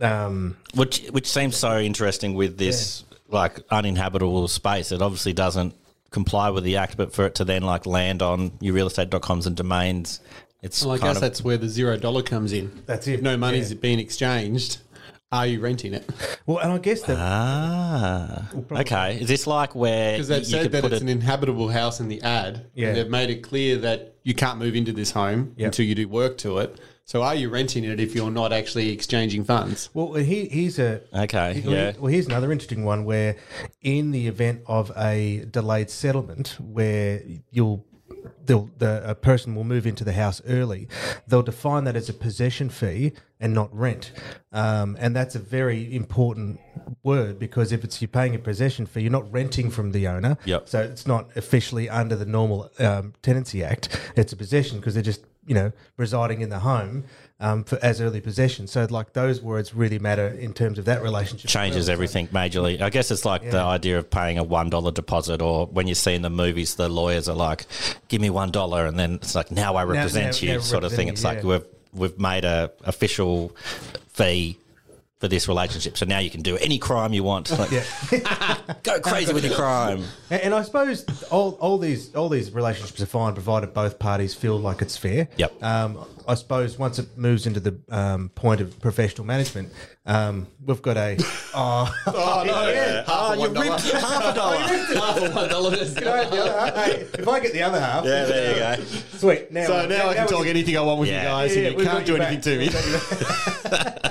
Um, 0.02 0.58
Which 0.74 1.08
which 1.08 1.28
seems 1.28 1.56
so 1.56 1.80
interesting 1.80 2.34
with 2.34 2.58
this 2.58 3.04
like 3.30 3.60
uninhabitable 3.72 4.48
space. 4.48 4.92
It 4.92 5.02
obviously 5.02 5.34
doesn't 5.34 5.74
comply 6.12 6.50
with 6.50 6.64
the 6.64 6.78
act, 6.78 6.98
but 6.98 7.14
for 7.14 7.26
it 7.26 7.36
to 7.36 7.46
then 7.46 7.64
like 7.64 7.86
land 7.86 8.22
on 8.22 8.52
your 8.62 8.74
real 8.74 8.90
realestate.coms 8.90 9.48
and 9.48 9.56
domains, 9.56 10.20
it's 10.62 10.84
Well, 10.84 10.96
I 10.96 10.98
kind 10.98 11.10
guess 11.10 11.18
of 11.18 11.22
that's 11.22 11.44
where 11.44 11.58
the 11.58 11.70
zero 11.70 11.98
dollar 11.98 12.24
comes 12.24 12.54
in. 12.54 12.84
That's 12.86 13.08
it, 13.08 13.16
If 13.16 13.22
no 13.22 13.38
money's 13.38 13.72
yeah. 13.72 13.78
being 13.80 14.00
exchanged, 14.00 14.80
are 15.32 15.48
you 15.48 15.60
renting 15.60 15.94
it? 15.94 16.10
well, 16.46 16.60
and 16.60 16.72
I 16.72 16.78
guess 16.78 17.02
that 17.04 17.18
ah 17.20 18.48
okay. 18.72 19.18
Is 19.20 19.28
this 19.28 19.48
like 19.48 19.76
where 19.76 20.14
Because 20.14 20.28
they've 20.28 20.40
you 20.40 20.46
said 20.46 20.62
could 20.64 20.72
that 20.74 20.86
it's 20.86 20.96
it? 20.96 21.02
an 21.02 21.10
inhabitable 21.10 21.70
house 21.70 22.00
in 22.00 22.08
the 22.08 22.22
ad. 22.22 22.68
Yeah. 22.74 22.88
And 22.90 22.98
they've 22.98 23.10
made 23.10 23.30
it 23.30 23.42
clear 23.44 23.78
that 23.78 24.16
you 24.24 24.34
can't 24.34 24.60
move 24.60 24.76
into 24.76 24.92
this 24.94 25.12
home 25.12 25.54
Yep. 25.58 25.66
until 25.68 25.86
you 25.86 25.96
do 25.96 26.08
work 26.08 26.38
to 26.40 26.60
it. 26.60 26.80
So 27.08 27.22
are 27.22 27.36
you 27.36 27.50
renting 27.50 27.84
it 27.84 28.00
if 28.00 28.16
you're 28.16 28.32
not 28.32 28.52
actually 28.52 28.90
exchanging 28.90 29.44
funds? 29.44 29.90
well, 29.94 30.14
he, 30.16 30.46
here's 30.46 30.80
a 30.80 31.02
Okay, 31.14 31.62
Well, 31.64 31.74
yeah. 31.74 31.94
Well, 32.00 32.12
here's 32.12 32.26
another 32.26 32.52
interesting 32.52 32.84
one 32.84 33.06
where, 33.06 33.36
in 33.82 34.10
the 34.10 34.28
event 34.28 34.62
of 34.66 34.92
a 34.98 35.46
delayed 35.52 35.92
settlement, 35.92 36.58
where 36.60 37.22
you'll 37.52 37.86
they'll, 38.46 38.70
the 38.78 39.08
a 39.10 39.16
person 39.16 39.56
will 39.56 39.64
move 39.64 39.86
into 39.86 40.04
the 40.04 40.14
house 40.14 40.42
early, 40.48 40.88
they'll 41.28 41.44
define 41.44 41.84
that 41.86 41.96
as 41.96 42.10
a 42.10 42.14
possession 42.14 42.70
fee 42.70 43.14
and 43.40 43.54
not 43.54 43.76
rent, 43.76 44.12
um, 44.52 44.98
and 45.00 45.16
that's 45.16 45.36
a 45.36 45.40
very 45.40 45.94
important 45.94 46.60
word 47.04 47.38
because 47.38 47.72
if 47.72 47.84
it's 47.84 48.02
you're 48.02 48.08
paying 48.08 48.36
a 48.36 48.40
possession 48.40 48.86
fee, 48.86 49.02
you're 49.02 49.12
not 49.12 49.32
renting 49.32 49.70
from 49.70 49.92
the 49.92 50.08
owner. 50.08 50.38
Yep. 50.46 50.70
So 50.70 50.82
it's 50.82 51.06
not 51.06 51.36
officially 51.36 51.90
under 51.90 52.16
the 52.16 52.26
normal 52.26 52.72
um, 52.80 53.14
tenancy 53.22 53.64
act. 53.64 54.00
It's 54.16 54.34
a 54.34 54.36
possession 54.36 54.80
because 54.80 54.94
they're 54.94 55.04
just 55.04 55.26
you 55.46 55.54
know 55.56 55.72
residing 55.98 56.42
in 56.42 56.50
the 56.50 56.60
home 56.60 57.04
um, 57.40 57.64
for, 57.64 57.78
as 57.82 58.02
early 58.02 58.22
possession. 58.22 58.68
So 58.68 58.88
like 58.90 59.14
those 59.14 59.42
words 59.42 59.74
really 59.74 60.00
matter 60.00 60.28
in 60.28 60.54
terms 60.54 60.80
of 60.80 60.86
that 60.86 61.04
relationship. 61.04 61.50
changes 61.50 61.88
well. 61.88 61.94
everything 61.94 62.28
majorly. 62.30 62.82
I 62.82 62.90
guess 62.90 63.12
it's 63.12 63.26
like 63.26 63.50
the 63.50 63.60
idea 63.60 63.98
of 63.98 64.10
paying 64.10 64.38
a 64.38 64.44
one 64.44 64.70
dollar 64.70 64.92
deposit, 64.92 65.42
or 65.42 65.68
when 65.68 65.88
you 65.88 65.96
see 65.96 66.16
in 66.16 66.22
the 66.22 66.30
movies, 66.30 66.76
the 66.76 66.90
lawyers 66.90 67.28
are 67.30 67.36
like, 67.36 67.66
"Give 68.08 68.22
me 68.22 68.30
one 68.30 68.52
dollar," 68.52 68.86
and 68.86 68.98
then 68.98 69.16
it's 69.16 69.36
like, 69.36 69.52
"Now 69.52 69.76
I 69.76 69.84
represent 69.84 70.42
now- 70.42 70.48
you," 70.48 70.54
now 70.56 70.60
sort 70.62 70.84
of 70.84 70.92
thing. 70.94 71.08
It's 71.08 71.24
you, 71.24 71.30
like 71.30 71.44
we've 71.44 71.66
we've 71.94 72.20
made 72.20 72.46
a 72.46 72.72
official 72.84 73.56
fee 74.14 74.58
for 75.20 75.30
this 75.30 75.48
relationship, 75.48 75.98
so 75.98 76.06
now 76.06 76.20
you 76.20 76.30
can 76.30 76.42
do 76.42 76.58
any 76.58 76.78
crime 76.78 77.14
you 77.14 77.24
want. 77.24 77.50
Like, 77.58 77.70
go 78.84 79.00
crazy 79.00 79.32
with 79.34 79.46
your 79.46 79.56
crime. 79.56 80.04
And, 80.30 80.42
and 80.42 80.54
I 80.54 80.62
suppose 80.64 81.06
all, 81.32 81.52
all 81.62 81.78
these 81.78 82.14
all 82.16 82.28
these 82.28 82.52
relationships 82.52 83.02
are 83.02 83.06
fine 83.06 83.34
provided 83.34 83.74
both 83.74 83.98
parties 83.98 84.34
feel 84.34 84.60
like 84.60 84.82
it's 84.82 84.98
fair. 84.98 85.30
Yep. 85.38 85.64
Um, 85.64 86.06
I 86.28 86.34
suppose 86.36 86.78
once 86.78 87.00
it 87.00 87.18
moves 87.18 87.48
into 87.48 87.60
the 87.62 87.80
um, 87.90 88.30
point 88.30 88.60
of 88.60 88.78
professional 88.82 89.26
management, 89.26 89.72
um, 90.06 90.48
we've 90.66 90.82
got 90.82 90.98
a 90.98 91.16
oh, 91.56 91.96
Oh, 92.08 92.44
no. 92.46 92.70
Yeah. 92.76 93.06
Half 93.06 93.36
a 93.36 93.40
one 93.40 93.54
dollar. 93.54 93.78
Half 93.78 94.26
a 94.26 94.34
dollar. 94.36 94.58
Half 94.58 95.18
a 95.18 95.32
one 95.32 95.50
dollar. 95.50 95.72
Hey, 95.76 97.08
if 97.14 97.28
I 97.28 97.40
get 97.40 97.54
the 97.54 97.64
other 97.64 97.80
half, 97.80 98.04
Yeah, 98.04 98.26
there 98.26 98.78
you 98.78 98.84
go. 98.84 98.84
sweet. 99.18 99.52
Now, 99.52 99.66
So 99.68 99.86
now 99.88 100.10
I 100.10 100.14
can 100.16 100.26
we 100.26 100.30
talk 100.32 100.46
anything 100.46 100.78
I 100.78 100.82
want 100.82 101.00
with 101.00 101.10
Yeah. 101.10 101.22
you 101.22 101.28
guys, 101.30 101.56
Yeah, 101.56 101.68
and 101.70 101.80
you 101.80 101.86
can't 101.86 102.06
do 102.06 102.18
anything 102.18 102.60
back. 102.60 103.94
to 103.94 104.00
me. 104.04 104.05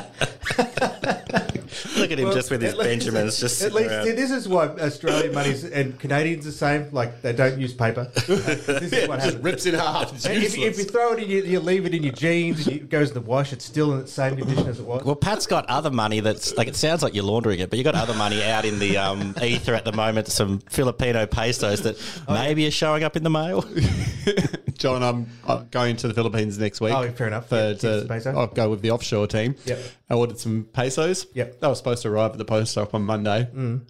Look 2.04 2.12
at 2.12 2.18
him 2.18 2.32
just 2.32 2.50
with 2.50 2.62
his 2.62 2.72
At 2.72 2.78
least- 2.78 2.90
Benjamins, 2.90 3.40
just 3.40 3.62
At 3.62 3.72
least 3.72 3.90
around. 3.90 4.04
this 4.06 4.30
is 4.30 4.48
why 4.48 4.66
Australian 4.68 5.34
money's 5.34 5.64
and 5.64 5.98
Canadians 5.98 6.44
the 6.44 6.52
same. 6.52 6.88
Like 6.92 7.22
they 7.22 7.32
don't 7.32 7.58
use 7.58 7.72
paper. 7.72 8.04
this 8.14 8.92
is 8.92 9.08
what 9.08 9.20
happens. 9.20 9.42
rips 9.42 9.66
in 9.66 9.74
half. 9.74 10.12
If, 10.26 10.56
if 10.56 10.78
you 10.78 10.84
throw 10.84 11.12
it 11.14 11.22
in, 11.22 11.30
you, 11.30 11.42
you 11.42 11.60
leave 11.60 11.86
it 11.86 11.94
in 11.94 12.02
your 12.02 12.12
jeans, 12.12 12.66
and 12.66 12.76
it 12.76 12.88
goes 12.90 13.08
in 13.08 13.14
the 13.14 13.20
wash. 13.20 13.52
It's 13.52 13.64
still 13.64 13.92
in 13.94 14.00
the 14.00 14.06
same 14.06 14.36
condition 14.36 14.66
as 14.68 14.78
it 14.80 14.86
was. 14.86 15.04
Well, 15.04 15.16
Pat's 15.16 15.46
got 15.46 15.66
other 15.66 15.90
money 15.90 16.20
that's 16.20 16.54
like 16.56 16.68
it 16.68 16.76
sounds 16.76 17.02
like 17.02 17.14
you're 17.14 17.24
laundering 17.24 17.60
it, 17.60 17.70
but 17.70 17.78
you 17.78 17.84
got 17.84 17.94
other 17.94 18.14
money 18.14 18.42
out 18.44 18.64
in 18.64 18.78
the 18.78 18.96
um, 18.98 19.34
ether 19.42 19.74
at 19.74 19.84
the 19.84 19.92
moment. 19.92 20.28
Some 20.28 20.58
Filipino 20.70 21.26
pesos 21.26 21.82
that 21.82 21.96
Oh, 22.28 22.34
maybe 22.34 22.66
are 22.66 22.70
showing 22.70 23.02
up 23.04 23.16
in 23.16 23.22
the 23.22 23.30
mail. 23.30 23.64
John, 24.78 25.02
I'm 25.02 25.26
uh, 25.46 25.62
going 25.70 25.96
to 25.98 26.08
the 26.08 26.14
Philippines 26.14 26.58
next 26.58 26.80
week. 26.80 26.92
Oh, 26.94 27.10
fair 27.12 27.28
enough. 27.28 27.48
For, 27.48 27.54
Yep, 27.54 27.78
to. 28.08 28.32
I'll 28.36 28.46
go 28.48 28.68
with 28.70 28.82
the 28.82 28.90
offshore 28.90 29.26
team. 29.26 29.54
Yep. 29.64 29.78
I 30.10 30.14
ordered 30.14 30.38
some 30.38 30.64
pesos. 30.72 31.26
Yep. 31.34 31.60
They 31.60 31.68
were 31.68 31.74
supposed 31.74 32.02
to 32.02 32.03
arrive 32.06 32.32
at 32.32 32.38
the 32.38 32.44
post 32.44 32.76
office 32.78 32.94
on 32.94 33.02
Monday. 33.04 33.48
Mm. 33.54 33.80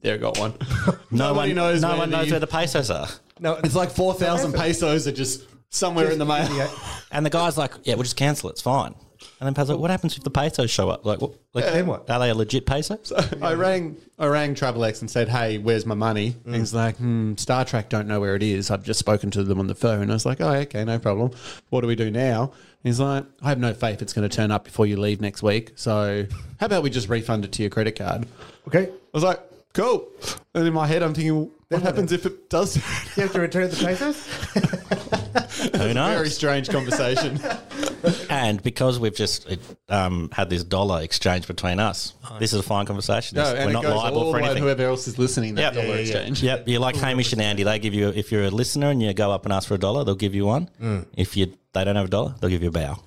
There, 0.00 0.14
I 0.14 0.16
got 0.18 0.38
one. 0.38 0.54
No 0.88 0.94
Nobody 1.32 1.50
one 1.50 1.54
knows 1.56 1.82
No 1.82 1.88
where 1.90 1.98
one 1.98 2.10
knows 2.10 2.26
the- 2.26 2.32
where 2.32 2.40
the 2.40 2.46
pesos 2.46 2.90
are. 2.90 3.08
no, 3.38 3.54
It's 3.64 3.74
like 3.74 3.90
4,000 3.90 4.52
pesos 4.54 5.06
are 5.06 5.12
just 5.12 5.46
somewhere 5.70 6.10
in 6.10 6.18
the 6.18 6.24
mail. 6.26 6.48
Yeah. 6.56 6.68
And 7.12 7.24
the 7.24 7.30
guy's 7.30 7.56
like, 7.58 7.72
"Yeah, 7.84 7.94
we'll 7.94 8.02
just 8.04 8.16
cancel 8.16 8.48
it. 8.48 8.52
It's 8.52 8.62
fine." 8.62 8.94
And 9.38 9.46
then 9.46 9.54
Pat's 9.54 9.68
like, 9.68 9.78
"What 9.78 9.90
happens 9.90 10.16
if 10.16 10.22
the 10.24 10.30
pesos 10.30 10.70
show 10.70 10.88
up? 10.90 11.04
Like, 11.04 11.20
what, 11.20 11.32
like 11.54 11.64
Then 11.64 11.86
what? 11.86 12.08
Are 12.10 12.18
they 12.18 12.30
a 12.30 12.34
legit 12.34 12.66
pesos?" 12.66 13.12
I 13.42 13.54
rang 13.54 13.96
I 14.18 14.26
rang 14.26 14.54
Travelex 14.54 15.00
and 15.00 15.10
said, 15.10 15.28
"Hey, 15.28 15.58
where's 15.58 15.84
my 15.86 15.94
money?" 15.94 16.36
And 16.44 16.54
he's 16.56 16.72
like, 16.74 16.96
hmm, 16.96 17.32
"StarTrack 17.34 17.88
don't 17.88 18.06
know 18.08 18.20
where 18.20 18.34
it 18.36 18.42
is. 18.42 18.70
I've 18.70 18.82
just 18.84 18.98
spoken 18.98 19.30
to 19.32 19.42
them 19.44 19.58
on 19.60 19.66
the 19.66 19.74
phone." 19.74 20.10
I 20.10 20.14
was 20.14 20.26
like, 20.26 20.40
"Oh, 20.40 20.50
okay, 20.52 20.84
no 20.84 20.98
problem. 20.98 21.30
What 21.70 21.82
do 21.82 21.86
we 21.86 21.96
do 21.96 22.10
now?" 22.10 22.52
He's 22.82 22.98
like, 23.00 23.24
"I 23.42 23.50
have 23.50 23.58
no 23.58 23.74
faith 23.74 24.00
it's 24.02 24.12
going 24.12 24.28
to 24.28 24.34
turn 24.34 24.50
up 24.50 24.64
before 24.64 24.86
you 24.86 24.96
leave 24.96 25.20
next 25.20 25.42
week. 25.42 25.72
So, 25.76 26.26
how 26.58 26.66
about 26.66 26.82
we 26.82 26.90
just 26.90 27.08
refund 27.08 27.44
it 27.44 27.52
to 27.52 27.62
your 27.62 27.70
credit 27.70 27.96
card?" 27.96 28.26
okay. 28.66 28.88
I 28.90 28.92
was 29.12 29.24
like, 29.24 29.40
"Cool." 29.74 30.08
And 30.54 30.66
in 30.66 30.72
my 30.72 30.86
head, 30.86 31.02
I'm 31.02 31.14
thinking, 31.14 31.36
well, 31.36 31.50
"What 31.68 31.82
happens 31.82 32.12
if 32.12 32.24
it 32.26 32.48
does?" 32.48 32.76
You 33.16 33.22
have 33.22 33.32
to 33.32 33.40
return 33.40 33.70
the 33.70 33.76
pesos. 33.76 35.16
Who 35.76 35.94
knows? 35.94 36.14
Very 36.16 36.30
strange 36.30 36.68
conversation. 36.68 37.40
and 38.30 38.62
because 38.62 38.98
we've 38.98 39.14
just 39.14 39.46
um, 39.88 40.30
had 40.32 40.50
this 40.50 40.64
dollar 40.64 41.02
exchange 41.02 41.46
between 41.46 41.78
us, 41.80 42.14
this 42.38 42.52
is 42.52 42.60
a 42.60 42.62
fine 42.62 42.86
conversation. 42.86 43.36
no, 43.36 43.52
We're 43.52 43.72
not 43.72 43.82
goes 43.82 43.94
liable 43.96 44.18
all 44.22 44.32
for 44.32 44.38
the 44.38 44.42
way 44.42 44.42
to 44.42 44.46
anything. 44.46 44.62
whoever 44.62 44.82
else 44.84 45.06
is 45.08 45.18
listening. 45.18 45.54
That 45.56 45.62
Yep. 45.62 45.74
dollar 45.74 45.86
Yeah, 45.86 45.94
yeah, 45.94 46.00
exchange. 46.00 46.42
Yep, 46.42 46.68
you're 46.68 46.80
like 46.80 46.96
Hamish 46.96 47.32
and 47.32 47.42
Andy. 47.42 47.62
They 47.62 47.78
give 47.78 47.94
you 47.94 48.08
if 48.08 48.32
you're 48.32 48.44
a 48.44 48.50
listener 48.50 48.90
and 48.90 49.02
you 49.02 49.12
go 49.12 49.30
up 49.30 49.44
and 49.44 49.52
ask 49.52 49.68
for 49.68 49.74
a 49.74 49.78
dollar, 49.78 50.04
they'll 50.04 50.14
give 50.14 50.34
you 50.34 50.46
one. 50.46 50.70
Mm. 50.80 51.06
If 51.16 51.36
you 51.36 51.52
they 51.72 51.84
don't 51.84 51.96
have 51.96 52.06
a 52.06 52.10
dollar, 52.10 52.34
they'll 52.40 52.50
give 52.50 52.62
you 52.62 52.68
a 52.68 52.72
bow. 52.72 52.98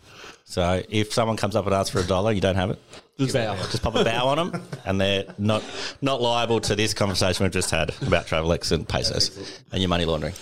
So 0.46 0.84
if 0.90 1.14
someone 1.14 1.38
comes 1.38 1.56
up 1.56 1.66
and 1.66 1.74
asks 1.74 1.90
for 1.90 2.00
a 2.00 2.06
dollar, 2.06 2.32
you 2.32 2.42
don't 2.42 2.56
have 2.56 2.72
it. 2.72 2.80
Just 3.18 3.34
bow. 3.34 3.56
Just 3.56 3.82
pop 3.84 3.96
a 3.96 4.04
bow 4.04 4.28
on 4.28 4.38
them, 4.38 4.64
and 4.86 5.00
they're 5.00 5.26
not 5.38 5.64
not 6.02 6.20
liable 6.20 6.60
to 6.62 6.76
this 6.76 6.94
conversation 6.94 7.44
we've 7.44 7.54
just 7.54 7.70
had 7.70 7.94
about 8.02 8.26
Travelex 8.26 8.72
and 8.72 8.88
pesos 8.90 9.62
and 9.72 9.82
your 9.82 9.90
money 9.90 10.06
laundering. 10.06 10.34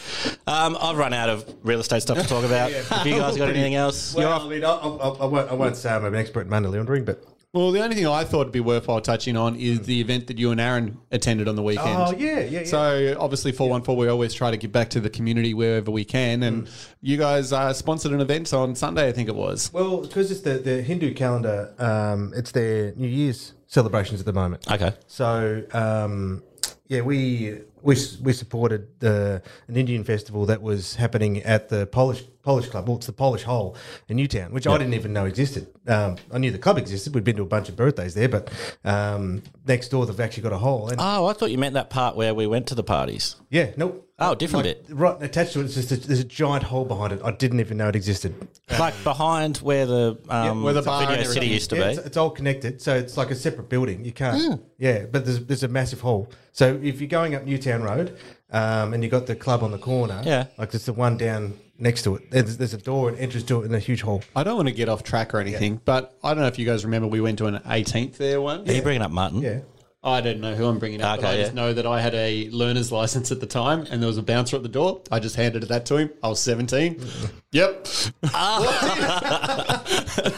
Um, 0.48 0.78
I've 0.82 0.98
run 0.98 1.14
out 1.14 1.30
of 1.30 1.54
real 1.64 1.82
estate 1.82 2.02
stuff 2.02 2.18
to 2.18 2.28
talk 2.28 2.46
about. 2.46 2.72
Have 2.72 3.06
you 3.06 3.18
guys 3.18 3.36
got 3.38 3.50
anything 3.50 3.76
else? 3.76 4.16
Well. 4.16 4.42
I 4.42 4.48
mean, 4.48 4.64
I, 4.64 4.72
I, 4.72 5.10
I, 5.10 5.26
won't, 5.26 5.52
I 5.52 5.54
won't 5.54 5.76
say 5.76 5.90
I'm 5.92 6.06
an 6.06 6.16
expert 6.16 6.42
in 6.42 6.50
money 6.50 6.68
laundering, 6.68 7.04
but 7.04 7.24
Well, 7.54 7.72
the 7.72 7.84
only 7.84 7.98
thing 7.98 8.08
I 8.08 8.24
thought 8.24 8.46
would 8.46 8.52
be 8.54 8.62
worthwhile 8.62 9.02
touching 9.02 9.36
on 9.36 9.58
is 9.58 9.82
the 9.82 10.00
event 10.00 10.28
that 10.28 10.38
you 10.38 10.52
and 10.52 10.62
Aaron 10.62 11.00
attended 11.12 11.50
on 11.50 11.58
the 11.58 11.62
weekend. 11.64 11.90
oh 11.90 12.14
yeah, 12.18 12.40
yeah, 12.40 12.60
yeah. 12.62 12.64
So 12.64 13.18
obviously, 13.20 13.52
four 13.52 13.70
one 13.70 13.82
four, 13.82 13.98
we 13.98 14.08
always 14.08 14.34
try 14.34 14.52
to 14.52 14.58
give 14.58 14.72
back 14.72 14.90
to 14.92 15.02
the 15.02 15.10
community 15.10 15.54
wherever 15.54 15.92
we 15.92 16.06
can, 16.06 16.44
and 16.44 16.70
you 17.02 17.18
guys 17.18 17.52
uh, 17.52 17.74
sponsored 17.74 18.14
an 18.14 18.22
event 18.22 18.54
on 18.54 18.74
Sunday, 18.76 19.10
I 19.10 19.12
think 19.12 19.28
it 19.28 19.36
was. 19.36 19.70
well, 19.74 20.02
because 20.02 20.32
it's 20.32 20.42
the, 20.42 20.60
the 20.60 20.82
Hindu 20.82 21.14
calendar, 21.14 21.74
um, 21.78 22.32
it's 22.38 22.52
their 22.54 22.94
New 22.96 23.10
Year's 23.10 23.54
celebrations 23.68 24.22
at 24.22 24.26
the 24.26 24.34
moment. 24.34 24.72
Okay. 24.72 24.94
So 25.08 25.64
um, 25.74 26.44
yeah, 26.88 27.02
we 27.02 27.60
we 27.84 27.96
we 28.22 28.34
supported 28.34 28.88
the 29.00 29.42
an 29.68 29.76
Indian 29.76 30.04
festival 30.04 30.46
that 30.48 30.62
was 30.62 30.96
happening 30.96 31.42
at 31.44 31.70
the 31.70 31.88
Polish 31.88 32.24
Polish 32.44 32.68
club. 32.70 32.88
Well, 32.88 32.98
it's 32.98 33.06
the 33.06 33.14
Polish 33.14 33.44
Hole 33.44 33.76
in 34.08 34.18
Newtown, 34.18 34.52
which 34.52 34.66
I 34.68 34.78
didn't 34.78 34.94
even 34.96 35.14
know 35.14 35.26
existed. 35.26 35.68
Um, 35.88 36.16
I 36.32 36.38
knew 36.40 36.50
the 36.52 36.58
club 36.58 36.78
existed. 36.78 37.14
We'd 37.14 37.24
been 37.24 37.36
to 37.36 37.44
a 37.44 37.46
bunch 37.46 37.70
of 37.70 37.76
birthdays 37.76 38.14
there, 38.16 38.30
but 38.30 38.50
um, 38.84 39.44
next 39.68 39.90
door 39.90 40.06
they've 40.06 40.20
actually 40.20 40.44
got 40.44 40.54
a 40.54 40.58
hole. 40.58 40.90
And 40.90 40.98
Oh, 41.00 41.28
I 41.28 41.34
thought 41.34 41.52
you 41.52 41.58
meant 41.58 41.76
that 41.76 41.90
part 41.90 42.16
where 42.16 42.34
we 42.34 42.48
went 42.48 42.68
to 42.68 42.76
the 42.76 42.84
parties. 42.84 43.36
yeah, 43.50 43.72
nope. 43.78 44.08
Oh, 44.24 44.36
different 44.36 44.68
Like, 44.68 44.88
bit. 44.88 44.96
Right 44.96 45.18
attached 45.24 45.54
to 45.54 45.62
it, 45.62 45.64
it's 45.66 45.74
just 45.74 45.92
a, 45.92 45.96
there's 45.98 46.20
a 46.20 46.24
giant 46.24 46.62
hole 46.64 46.86
behind 46.86 47.12
it. 47.14 47.22
I 47.24 47.32
didn't 47.32 47.60
even 47.60 47.78
know 47.78 47.88
it 47.88 47.96
existed. 47.96 48.36
Like 48.78 48.94
behind 49.04 49.58
where 49.58 49.88
the 49.88 50.16
um, 50.30 50.62
where 50.62 50.74
the 50.76 50.84
bar 50.84 51.08
Video 51.08 51.24
City 51.24 51.48
used 51.48 51.72
to 51.72 51.78
Yeah, 51.78 51.86
be. 51.88 51.94
it's, 51.98 52.06
it's 52.06 52.18
all 52.18 52.30
connected, 52.30 52.82
so 52.84 52.96
it's 52.96 53.18
like 53.18 53.32
a 53.32 53.36
separate 53.36 53.68
building. 53.70 54.06
You 54.06 54.12
can't. 54.12 54.62
Yeah, 54.78 55.06
but 55.12 55.26
there's 55.26 55.44
there's 55.46 55.64
a 55.64 55.68
massive 55.68 56.02
hall. 56.02 56.30
So 56.52 56.80
if 56.84 57.02
you're 57.02 57.08
going 57.08 57.34
up 57.34 57.46
Newtown 57.46 57.71
Road, 57.80 58.18
um, 58.52 58.94
and 58.94 59.04
you 59.04 59.10
got 59.10 59.28
the 59.28 59.36
club 59.36 59.64
on 59.64 59.72
the 59.72 59.78
corner, 59.78 60.22
Yeah. 60.26 60.48
like 60.58 60.72
there's 60.72 60.86
the 60.86 60.94
one 60.94 61.16
down 61.18 61.54
next 61.80 62.04
to 62.04 62.16
it. 62.16 62.30
There's, 62.30 62.58
there's 62.58 62.74
a 62.74 62.78
door 62.78 63.08
and 63.10 63.18
entrance 63.18 63.46
to 63.48 63.62
it 63.62 63.66
in 63.66 63.74
a 63.74 63.80
huge 63.80 64.02
hall. 64.02 64.22
I 64.36 64.44
don't 64.44 64.56
want 64.58 64.68
to 64.68 64.74
get 64.74 64.90
off 64.90 65.04
track 65.04 65.34
or 65.34 65.40
anything, 65.40 65.80
but 65.86 66.18
I 66.24 66.34
don't 66.34 66.42
know 66.42 66.48
if 66.48 66.60
you 66.60 66.66
guys 66.66 66.84
remember 66.86 67.08
we 67.08 67.22
went 67.22 67.38
to 67.40 67.46
an 67.48 67.60
18th 67.60 68.18
there 68.18 68.42
one. 68.42 68.68
Are 68.70 68.74
you 68.74 68.82
bringing 68.82 69.02
up 69.02 69.12
Martin? 69.12 69.42
Yeah. 69.42 69.60
I 70.04 70.20
don't 70.20 70.42
know 70.42 70.56
who 70.56 70.66
I'm 70.66 70.80
bringing 70.80 71.00
up, 71.04 71.20
but 71.20 71.26
Okay, 71.28 71.38
I 71.38 71.42
just 71.44 71.54
yeah. 71.54 71.62
know 71.62 71.74
that 71.74 71.86
I 71.86 72.02
had 72.02 72.16
a 72.16 72.50
learner's 72.50 72.92
license 72.92 73.32
at 73.32 73.40
the 73.40 73.46
time, 73.46 73.86
and 73.92 74.02
there 74.02 74.08
was 74.08 74.18
a 74.18 74.24
bouncer 74.24 74.56
at 74.56 74.64
the 74.64 74.70
door. 74.70 75.02
I 75.12 75.20
just 75.20 75.36
handed 75.36 75.62
that 75.62 75.86
to 75.88 75.98
him. 75.98 76.10
I 76.24 76.30
was 76.30 76.40
17. 76.40 77.00
yep. 77.52 77.86
I 78.34 79.80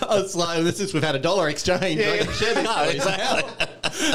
was 0.09 0.35
like, 0.35 0.63
this 0.63 0.79
is 0.81 0.93
we've 0.93 1.01
had 1.03 1.15
a 1.15 1.19
dollar 1.19 1.47
exchange. 1.49 2.01
I 2.01 2.17
can 2.19 2.33
share 2.33 2.53
this. 2.55 2.63
No, 2.65 2.75
with 2.81 2.89
you. 2.89 2.95
exactly. 2.97 3.67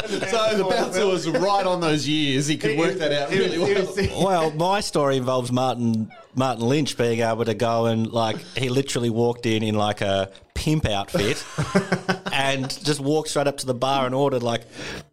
So 0.09 0.57
the 0.57 0.67
bouncer 0.69 1.07
was 1.07 1.29
right 1.29 1.67
on 1.67 1.81
those 1.81 2.07
years. 2.09 2.47
He 2.47 2.57
could 2.57 2.79
work 2.79 2.95
that 2.99 3.13
out 3.13 3.31
really 3.31 3.59
well. 3.59 4.25
Well, 4.25 4.51
my 4.53 4.81
story 4.81 5.17
involves 5.17 5.53
Martin 5.53 6.11
Martin 6.35 6.65
Lynch 6.67 6.97
being 6.97 7.21
able 7.21 7.45
to 7.45 7.55
go 7.55 7.87
and 7.87 8.11
like 8.13 8.39
he 8.57 8.69
literally 8.69 9.11
walked 9.11 9.45
in 9.47 9.63
in 9.63 9.75
like 9.75 10.01
a 10.01 10.31
pimp 10.55 10.87
outfit 10.87 11.45
and 12.33 12.69
just 12.85 13.01
walked 13.01 13.29
straight 13.29 13.47
up 13.47 13.57
to 13.59 13.67
the 13.67 13.75
bar 13.75 14.07
and 14.07 14.15
ordered 14.15 14.43
like 14.43 14.63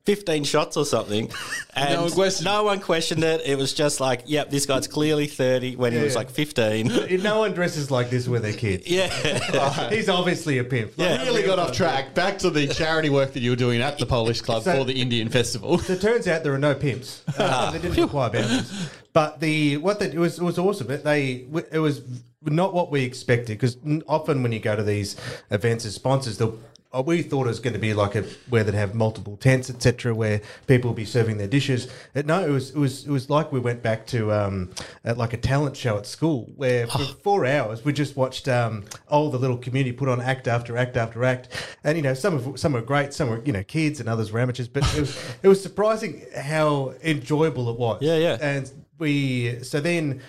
15 0.05 0.43
shots 0.43 0.75
or 0.77 0.86
something. 0.86 1.31
And 1.75 1.93
No 1.95 2.01
one 2.03 2.12
questioned- 2.12 2.45
no 2.45 2.63
one 2.63 2.79
questioned 2.79 3.23
it. 3.23 3.41
It 3.45 3.58
was 3.58 3.73
just 3.73 3.99
like, 3.99 4.23
yep, 4.25 4.49
this 4.49 4.65
guy's 4.65 4.88
clearly 4.88 5.27
30 5.27 5.75
when 5.75 5.93
he 5.93 5.99
was 5.99 6.15
like 6.15 6.29
15. 6.29 7.21
No 7.21 7.39
one 7.39 7.53
dresses 7.53 7.89
like 7.91 8.10
this 8.10 8.27
with 8.27 8.41
their 8.43 8.53
kids. 8.53 8.88
Yeah. 8.88 9.10
He's 9.89 10.10
obviously 10.10 10.58
a 10.60 10.63
pimp. 10.63 10.93
Yeah. 10.95 11.23
Really 11.23 11.43
got 11.43 11.60
off 11.60 11.71
track. 11.73 12.13
Back 12.13 12.39
to 12.39 12.49
the 12.49 12.67
charity 12.67 13.10
work 13.10 13.34
that 13.34 13.39
you 13.41 13.51
were 13.51 13.55
doing 13.55 13.81
at 13.81 13.97
the 13.99 14.05
Polish 14.05 14.41
club 14.41 14.63
So- 14.63 14.77
for 14.77 14.84
the 14.86 15.02
Indian 15.02 15.30
festival. 15.30 15.78
So 15.80 15.93
it 15.93 16.02
turns 16.02 16.28
out 16.28 16.43
there 16.43 16.54
are 16.54 16.60
no 16.60 16.76
pimps. 16.76 17.24
Uh, 17.38 17.71
they 17.71 17.80
didn't 17.80 18.02
require 18.02 18.30
bouncers. 18.30 18.89
But 19.13 19.39
the 19.39 19.78
what 19.78 20.00
they, 20.00 20.08
it 20.08 20.17
was 20.17 20.39
it 20.39 20.43
was 20.43 20.60
awesome. 20.60 20.91
It 20.91 21.06
they 21.06 21.45
it 21.71 21.80
was 21.80 22.02
not 22.45 22.73
what 22.73 22.91
we 22.91 23.03
expected 23.03 23.58
because 23.60 23.77
often 24.08 24.43
when 24.43 24.51
you 24.51 24.60
go 24.60 24.75
to 24.75 24.84
these 24.84 25.15
events 25.51 25.86
as 25.86 25.95
sponsors, 25.95 26.38
they'll. 26.38 26.58
uh, 26.93 27.01
We 27.05 27.21
thought 27.23 27.45
it 27.45 27.49
was 27.49 27.60
going 27.60 27.73
to 27.73 27.79
be 27.79 27.93
like 27.93 28.15
a 28.15 28.23
where 28.49 28.63
they'd 28.63 28.73
have 28.73 28.93
multiple 28.95 29.36
tents, 29.38 29.69
etc., 29.69 30.13
where 30.15 30.39
people 30.65 30.91
would 30.91 30.95
be 30.95 31.03
serving 31.05 31.38
their 31.38 31.47
dishes. 31.47 31.88
Uh, 32.15 32.21
No, 32.25 32.45
it 32.45 32.49
was 32.51 32.69
it 32.69 32.77
was 32.77 33.05
it 33.05 33.12
was 33.12 33.29
like 33.29 33.51
we 33.51 33.60
went 33.60 33.81
back 33.84 34.05
to 34.08 34.31
um, 34.31 34.69
at 35.03 35.17
like 35.17 35.34
a 35.34 35.38
talent 35.38 35.75
show 35.75 35.97
at 35.97 36.05
school 36.05 36.49
where 36.55 36.88
for 36.95 37.03
four 37.23 37.45
hours 37.45 37.84
we 37.84 37.91
just 37.91 38.15
watched 38.15 38.47
um, 38.47 38.84
all 39.10 39.29
the 39.29 39.39
little 39.39 39.58
community 39.58 39.91
put 39.91 40.08
on 40.08 40.21
act 40.21 40.47
after 40.47 40.77
act 40.77 40.95
after 40.95 41.23
act, 41.25 41.49
and 41.84 41.97
you 41.97 42.03
know 42.03 42.13
some 42.13 42.34
of 42.36 42.60
some 42.60 42.71
were 42.73 42.81
great, 42.81 43.13
some 43.13 43.29
were 43.29 43.41
you 43.43 43.51
know 43.51 43.63
kids 43.63 43.99
and 43.99 44.08
others 44.08 44.31
were 44.31 44.39
amateurs, 44.39 44.69
but 44.69 44.84
it 44.95 44.99
was 45.01 45.17
it 45.43 45.47
was 45.49 45.62
surprising 45.62 46.23
how 46.38 46.93
enjoyable 47.03 47.69
it 47.69 47.77
was. 47.77 48.01
Yeah, 48.01 48.15
yeah. 48.17 48.38
And 48.39 48.71
we 48.97 49.63
so 49.63 49.79
then 49.79 50.21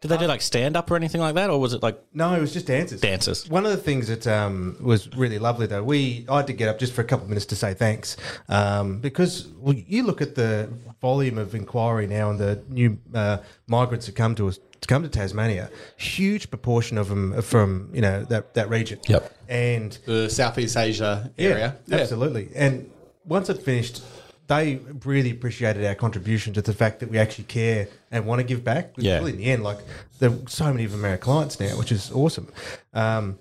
Did 0.00 0.08
they 0.08 0.16
do 0.16 0.26
like 0.26 0.42
stand 0.42 0.76
up 0.76 0.90
or 0.90 0.96
anything 0.96 1.20
like 1.20 1.34
that? 1.34 1.50
Or 1.50 1.60
was 1.60 1.74
it 1.74 1.82
like 1.82 2.02
no, 2.12 2.34
it 2.34 2.40
was 2.40 2.52
just 2.52 2.66
dances. 2.66 3.00
Dances. 3.00 3.48
One 3.48 3.64
of 3.64 3.72
the 3.72 3.76
things 3.78 4.08
that 4.08 4.26
um, 4.26 4.76
was 4.80 5.08
really 5.16 5.38
lovely, 5.38 5.66
though, 5.66 5.82
we 5.82 6.24
I 6.28 6.38
had 6.38 6.46
to 6.46 6.52
get 6.52 6.68
up 6.68 6.78
just 6.78 6.92
for 6.92 7.00
a 7.02 7.04
couple 7.04 7.24
of 7.24 7.28
minutes 7.28 7.46
to 7.46 7.56
say 7.56 7.74
thanks 7.74 8.16
um, 8.48 8.98
because 9.00 9.48
well, 9.58 9.74
you 9.74 10.02
look 10.04 10.22
at 10.22 10.34
the 10.34 10.68
volume 11.00 11.38
of 11.38 11.54
inquiry 11.54 12.06
now 12.06 12.30
and 12.30 12.38
the 12.38 12.62
new 12.68 12.98
uh, 13.14 13.38
migrants 13.66 14.06
that 14.06 14.14
come 14.14 14.34
to 14.36 14.48
us 14.48 14.58
to 14.80 14.88
come 14.88 15.02
to 15.02 15.08
Tasmania. 15.08 15.70
Huge 15.96 16.50
proportion 16.50 16.98
of 16.98 17.08
them 17.08 17.34
are 17.34 17.42
from 17.42 17.90
you 17.92 18.00
know 18.00 18.24
that 18.24 18.54
that 18.54 18.68
region. 18.68 19.00
Yep. 19.08 19.32
And 19.48 19.92
The 20.06 20.30
Southeast 20.30 20.76
Asia 20.76 21.30
area. 21.38 21.76
yeah, 21.86 21.98
absolutely. 21.98 22.48
And 22.54 22.90
once 23.24 23.48
it 23.50 23.62
finished, 23.62 24.02
they 24.46 24.80
really 25.04 25.30
appreciated 25.30 25.84
our 25.84 25.94
contribution 25.94 26.52
to 26.54 26.62
the 26.62 26.74
fact 26.74 27.00
that 27.00 27.10
we 27.10 27.18
actually 27.18 27.44
care 27.44 27.88
and 28.10 28.26
want 28.26 28.40
to 28.40 28.44
give 28.44 28.62
back. 28.62 28.92
Yeah. 28.96 29.18
really 29.18 29.32
in 29.32 29.38
the 29.38 29.44
end, 29.46 29.62
like 29.62 29.78
there 30.18 30.30
are 30.30 30.48
so 30.48 30.66
many 30.72 30.84
of 30.84 30.92
them 30.92 31.04
are 31.04 31.10
our 31.10 31.16
clients 31.16 31.58
now, 31.58 31.78
which 31.78 31.90
is 31.90 32.10
awesome. 32.12 32.52
Um, 32.92 33.38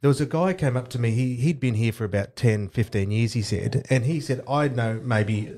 there 0.00 0.08
was 0.08 0.20
a 0.20 0.26
guy 0.26 0.54
came 0.54 0.76
up 0.76 0.88
to 0.88 0.98
me. 0.98 1.10
He 1.10 1.36
he'd 1.36 1.60
been 1.60 1.74
here 1.74 1.92
for 1.92 2.04
about 2.04 2.36
10, 2.36 2.68
15 2.68 3.10
years. 3.10 3.34
He 3.34 3.42
said, 3.42 3.86
and 3.90 4.04
he 4.04 4.20
said, 4.20 4.42
I 4.48 4.68
know 4.68 5.00
maybe. 5.04 5.52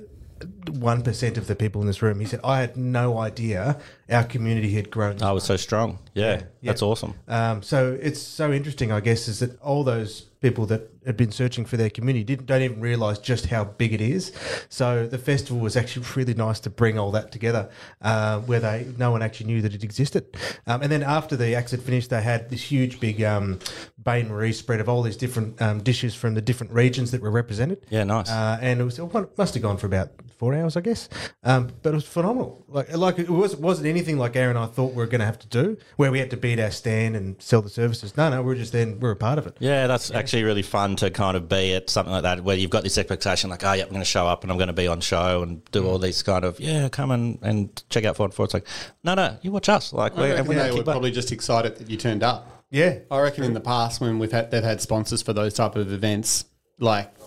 One 0.71 1.03
percent 1.03 1.37
of 1.37 1.49
the 1.49 1.57
people 1.57 1.81
in 1.81 1.89
this 1.89 2.01
room. 2.01 2.21
He 2.21 2.27
said, 2.27 2.39
"I 2.45 2.61
had 2.61 2.77
no 2.77 3.19
idea 3.19 3.77
our 4.11 4.25
community 4.25 4.71
had 4.71 4.91
grown 4.91 5.23
I 5.23 5.33
was 5.33 5.45
so 5.45 5.57
strong? 5.57 5.99
Yeah, 6.15 6.43
that's 6.63 6.83
awesome. 6.83 7.15
um, 7.29 7.63
so 7.63 7.97
it's 8.01 8.21
so 8.21 8.53
interesting, 8.53 8.91
I 8.91 9.01
guess, 9.01 9.29
is 9.29 9.39
that 9.41 9.61
all 9.61 9.85
those 9.85 10.27
people 10.41 10.67
that 10.67 10.89
had 11.05 11.17
been 11.17 11.33
searching 11.33 11.65
for 11.65 11.77
their 11.77 11.91
community 11.91 12.25
didn't 12.25 12.47
don't 12.47 12.63
even 12.63 12.81
realise 12.81 13.19
just 13.19 13.47
how 13.47 13.65
big 13.65 13.93
it 13.93 14.01
is. 14.01 14.33
So 14.69 15.07
the 15.07 15.19
festival 15.19 15.61
was 15.61 15.77
actually 15.77 16.07
really 16.17 16.35
nice 16.35 16.61
to 16.61 16.71
bring 16.71 16.99
all 16.99 17.11
that 17.13 17.33
together, 17.33 17.71
uh, 18.03 18.41
where 18.41 18.61
they 18.61 18.87
no 18.99 19.11
one 19.11 19.23
actually 19.23 19.47
knew 19.47 19.63
that 19.63 19.75
it 19.75 19.85
existed. 19.85 20.37
Um, 20.67 20.83
and 20.83 20.91
then 20.91 21.03
after 21.03 21.37
the 21.37 21.55
acts 21.55 21.71
had 21.71 21.83
finished, 21.83 22.11
they 22.11 22.23
had 22.23 22.51
this 22.51 22.63
huge 22.63 23.01
big 23.01 23.23
um, 23.23 23.59
Bain 24.03 24.29
Marie 24.29 24.53
spread 24.53 24.81
of 24.81 24.89
all 24.89 25.03
these 25.03 25.17
different 25.17 25.61
um, 25.61 25.83
dishes 25.83 26.15
from 26.15 26.35
the 26.35 26.41
different 26.41 26.73
regions 26.73 27.11
that 27.11 27.21
were 27.21 27.31
represented. 27.31 27.85
Yeah, 27.91 28.05
nice. 28.05 28.31
Uh, 28.31 28.59
and 28.61 28.81
it 28.81 28.85
was 28.85 28.99
it 28.99 29.39
must 29.39 29.55
have 29.55 29.63
gone 29.63 29.77
for 29.77 29.87
about 29.87 30.11
four 30.39 30.55
hours, 30.55 30.77
I 30.77 30.81
guess. 30.81 31.09
Um, 31.43 31.71
but 31.83 31.91
it 31.91 31.95
was 31.95 32.07
phenomenal. 32.07 32.65
Like 32.69 32.97
like 32.97 33.19
it 33.19 33.31
was 33.31 33.57
wasn't 33.57 33.89
anything 33.99 34.19
like 34.19 34.37
Aaron 34.37 34.57
and 34.57 34.65
I 34.65 34.67
thought 34.67 34.91
we 34.91 34.97
were 34.97 35.07
going 35.07 35.21
to 35.21 35.27
have 35.27 35.39
to 35.41 35.47
do, 35.49 35.77
where 35.97 36.11
we 36.13 36.19
had 36.19 36.31
to 36.31 36.37
beat 36.37 36.61
our 36.61 36.71
stand 36.71 37.17
and 37.17 37.41
sell 37.43 37.61
the 37.63 37.69
services. 37.69 38.17
No, 38.17 38.31
no, 38.31 38.43
we 38.43 38.53
are 38.53 38.57
just 38.57 38.73
then 38.73 39.01
we 39.01 39.09
are 39.09 39.13
a 39.13 39.17
part 39.17 39.39
of 39.39 39.47
it. 39.47 39.57
Yeah, 39.59 39.87
that's 39.87 40.11
actually 40.11 40.45
really 40.45 40.63
fun 40.63 40.97
to 40.97 41.11
kind 41.11 41.37
of 41.37 41.49
be 41.49 41.75
at 41.75 41.91
something 41.91 42.13
like 42.13 42.23
that 42.23 42.43
where 42.43 42.57
you've 42.57 42.71
got 42.71 42.85
this 42.85 42.97
expectation 42.97 43.51
like, 43.51 43.65
oh, 43.65 43.73
yeah, 43.73 43.83
I'm 43.83 43.91
going 43.91 44.01
to 44.01 44.05
show 44.05 44.27
up 44.27 44.43
and 44.43 44.53
I'm 44.53 44.59
going 44.59 44.69
to 44.69 44.73
be 44.73 44.87
on 44.87 45.01
show 45.01 45.43
and 45.43 45.65
do 45.71 45.87
all 45.87 45.99
mm. 45.99 46.03
these 46.03 46.23
kind 46.23 46.45
of, 46.45 46.61
yeah, 46.61 46.89
come 46.89 47.11
and, 47.11 47.39
and 47.43 47.83
check 47.91 48.05
out 48.05 48.17
4 48.17 48.27
and 48.27 48.35
4. 48.35 48.45
It's 48.45 48.55
like, 48.55 48.67
no, 49.03 49.15
no, 49.15 49.37
you 49.43 49.53
watch 49.53 49.69
us. 49.69 49.93
Like, 49.93 50.17
I 50.17 50.21
we're, 50.21 50.31
reckon 50.31 50.47
we're 50.47 50.55
they 50.55 50.71
were 50.71 50.77
keep 50.77 50.89
up. 50.89 50.93
probably 50.95 51.11
just 51.11 51.33
excited 51.33 51.77
that 51.77 51.91
you 51.91 51.97
turned 51.97 52.23
up. 52.23 52.65
Yeah, 52.71 52.99
I 53.11 53.21
reckon 53.21 53.45
in 53.45 53.55
the 53.55 53.61
past 53.61 54.01
when 54.01 54.19
we've 54.19 54.31
had 54.31 54.51
they've 54.51 54.63
had 54.63 54.83
sponsors 54.83 55.23
for 55.23 55.33
those 55.33 55.55
type 55.55 55.75
of 55.75 55.91
events, 55.91 56.45
like 56.79 57.18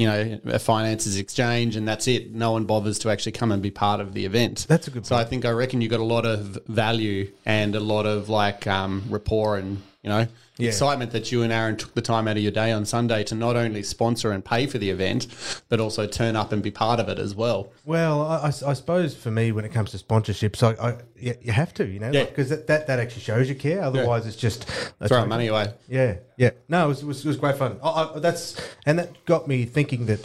you 0.00 0.06
know, 0.06 0.40
a 0.46 0.58
finances 0.58 1.18
exchange, 1.18 1.76
and 1.76 1.86
that's 1.86 2.08
it. 2.08 2.34
No 2.34 2.52
one 2.52 2.64
bothers 2.64 2.98
to 3.00 3.10
actually 3.10 3.32
come 3.32 3.52
and 3.52 3.60
be 3.60 3.70
part 3.70 4.00
of 4.00 4.14
the 4.14 4.24
event. 4.24 4.64
That's 4.66 4.88
a 4.88 4.90
good 4.90 5.04
So 5.04 5.14
I 5.14 5.24
think 5.24 5.44
I 5.44 5.50
reckon 5.50 5.82
you've 5.82 5.90
got 5.90 6.00
a 6.00 6.04
lot 6.04 6.24
of 6.24 6.58
value 6.66 7.30
and 7.44 7.74
a 7.74 7.80
lot 7.80 8.06
of 8.06 8.30
like 8.30 8.66
um, 8.66 9.04
rapport 9.10 9.58
and 9.58 9.82
you 10.02 10.08
know 10.08 10.26
Yeah. 10.58 10.68
excitement 10.68 11.10
that 11.12 11.30
you 11.30 11.42
and 11.42 11.52
Aaron 11.52 11.76
took 11.76 11.94
the 11.94 12.00
time 12.02 12.26
out 12.26 12.36
of 12.36 12.42
your 12.42 12.52
day 12.52 12.72
on 12.72 12.84
Sunday 12.86 13.22
to 13.24 13.34
not 13.34 13.56
only 13.56 13.82
sponsor 13.82 14.30
and 14.32 14.44
pay 14.44 14.66
for 14.66 14.78
the 14.78 14.88
event, 14.90 15.26
but 15.68 15.78
also 15.80 16.06
turn 16.06 16.36
up 16.36 16.52
and 16.52 16.62
be 16.62 16.70
part 16.70 17.00
of 17.00 17.08
it 17.08 17.18
as 17.18 17.34
well. 17.34 17.70
Well, 17.84 18.22
I, 18.22 18.36
I- 18.46 18.70
I 18.70 18.72
suppose 18.74 19.14
for 19.14 19.30
me, 19.30 19.52
when 19.52 19.64
it 19.64 19.72
comes 19.72 19.90
to 19.92 19.98
sponsorships, 19.98 20.62
I, 20.62 20.88
I 20.90 20.96
you, 21.16 21.52
have 21.52 21.72
to, 21.74 21.86
you 21.86 21.98
know, 22.00 22.10
Yeah. 22.12 22.24
because 22.24 22.48
that, 22.50 22.66
that, 22.68 22.86
that 22.86 22.98
actually 22.98 23.22
shows 23.22 23.48
you 23.48 23.54
care. 23.54 23.82
Otherwise, 23.82 24.26
it's 24.26 24.36
just 24.36 24.64
throwing 25.06 25.28
money 25.28 25.48
away. 25.48 25.72
Yeah, 25.88 26.16
yeah. 26.36 26.50
No, 26.68 26.86
it 26.86 26.88
was, 26.88 27.02
it 27.02 27.06
was, 27.06 27.24
it 27.24 27.28
was 27.28 27.36
great 27.36 27.56
fun. 27.56 27.78
I, 27.82 27.88
I, 28.14 28.18
that's 28.18 28.60
and 28.86 28.98
that 28.98 29.24
got 29.26 29.48
me 29.48 29.64
thinking 29.64 30.06
that 30.06 30.20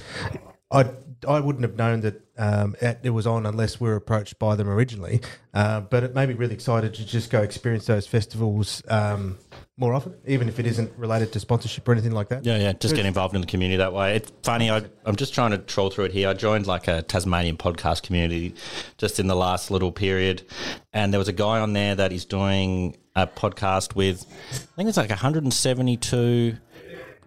I 0.71 0.89
I 1.27 1.39
wouldn't 1.39 1.63
have 1.63 1.75
known 1.75 2.01
that 2.01 2.21
um, 2.37 2.75
it, 2.81 2.99
it 3.03 3.09
was 3.11 3.25
on 3.25 3.45
unless 3.45 3.79
we 3.79 3.87
were 3.87 3.95
approached 3.95 4.37
by 4.39 4.55
them 4.55 4.67
originally. 4.69 5.21
Uh, 5.53 5.79
but 5.79 6.03
it 6.03 6.13
made 6.13 6.27
me 6.27 6.35
really 6.35 6.53
excited 6.53 6.93
to 6.93 7.05
just 7.05 7.29
go 7.29 7.41
experience 7.41 7.85
those 7.85 8.05
festivals 8.05 8.83
um, 8.89 9.37
more 9.77 9.93
often, 9.93 10.13
even 10.27 10.49
if 10.49 10.59
it 10.59 10.65
isn't 10.65 10.91
related 10.97 11.31
to 11.31 11.39
sponsorship 11.39 11.87
or 11.87 11.93
anything 11.93 12.11
like 12.11 12.27
that. 12.29 12.45
Yeah, 12.45 12.57
yeah, 12.57 12.73
just 12.73 12.95
get 12.95 13.05
involved 13.05 13.35
in 13.35 13.41
the 13.41 13.47
community 13.47 13.77
that 13.77 13.93
way. 13.93 14.15
It's 14.17 14.31
funny, 14.43 14.69
I, 14.69 14.83
I'm 15.05 15.15
just 15.15 15.33
trying 15.33 15.51
to 15.51 15.57
troll 15.57 15.89
through 15.89 16.05
it 16.05 16.11
here. 16.11 16.27
I 16.29 16.33
joined 16.33 16.67
like 16.67 16.87
a 16.89 17.01
Tasmanian 17.03 17.57
podcast 17.57 18.03
community 18.03 18.55
just 18.97 19.19
in 19.19 19.27
the 19.27 19.35
last 19.35 19.71
little 19.71 19.91
period, 19.91 20.43
and 20.91 21.13
there 21.13 21.19
was 21.19 21.29
a 21.29 21.33
guy 21.33 21.59
on 21.59 21.73
there 21.73 21.95
that 21.95 22.11
is 22.11 22.25
doing 22.25 22.97
a 23.15 23.25
podcast 23.25 23.95
with, 23.95 24.25
I 24.51 24.75
think 24.75 24.89
it's 24.89 24.97
like 24.97 25.09
172 25.09 26.57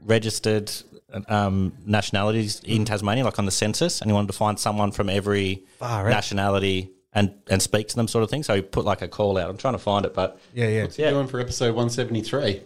registered 0.04 0.70
um, 1.28 1.72
nationalities 1.86 2.60
in 2.64 2.84
Tasmania, 2.84 3.24
like 3.24 3.38
on 3.38 3.44
the 3.46 3.50
census, 3.50 4.00
and 4.00 4.10
he 4.10 4.14
wanted 4.14 4.28
to 4.28 4.32
find 4.36 4.58
someone 4.58 4.92
from 4.92 5.08
every 5.08 5.64
Far 5.78 6.06
out. 6.06 6.10
nationality 6.10 6.90
and, 7.12 7.32
and 7.48 7.60
speak 7.62 7.88
to 7.88 7.96
them, 7.96 8.08
sort 8.08 8.22
of 8.22 8.30
thing. 8.30 8.42
So 8.42 8.54
he 8.54 8.62
put 8.62 8.84
like 8.84 9.02
a 9.02 9.08
call 9.08 9.38
out. 9.38 9.48
I'm 9.50 9.56
trying 9.56 9.74
to 9.74 9.78
find 9.78 10.04
it, 10.04 10.14
but 10.14 10.38
yeah, 10.54 10.68
yeah. 10.68 10.82
What's 10.82 10.96
he 10.96 11.04
doing 11.04 11.26
for 11.26 11.40
episode 11.40 11.74
one 11.74 11.90
seventy 11.90 12.22
three? 12.22 12.62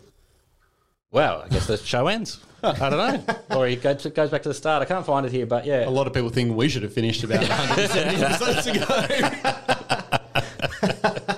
Well, 1.10 1.42
I 1.44 1.48
guess 1.48 1.66
the 1.66 1.76
show 1.76 2.06
ends. 2.08 2.40
I 2.62 2.88
don't 2.88 2.92
know. 3.26 3.34
Or 3.56 3.66
he 3.66 3.76
goes, 3.76 4.06
goes 4.06 4.30
back 4.30 4.42
to 4.44 4.48
the 4.48 4.54
start. 4.54 4.82
I 4.82 4.86
can't 4.86 5.04
find 5.04 5.26
it 5.26 5.32
here, 5.32 5.46
but 5.46 5.66
yeah. 5.66 5.86
A 5.86 5.90
lot 5.90 6.06
of 6.06 6.12
people 6.14 6.30
think 6.30 6.56
we 6.56 6.68
should 6.68 6.84
have 6.84 6.92
finished 6.92 7.22
about 7.24 7.40
170 7.48 8.22
episodes 8.24 8.66
ago. 8.68 9.66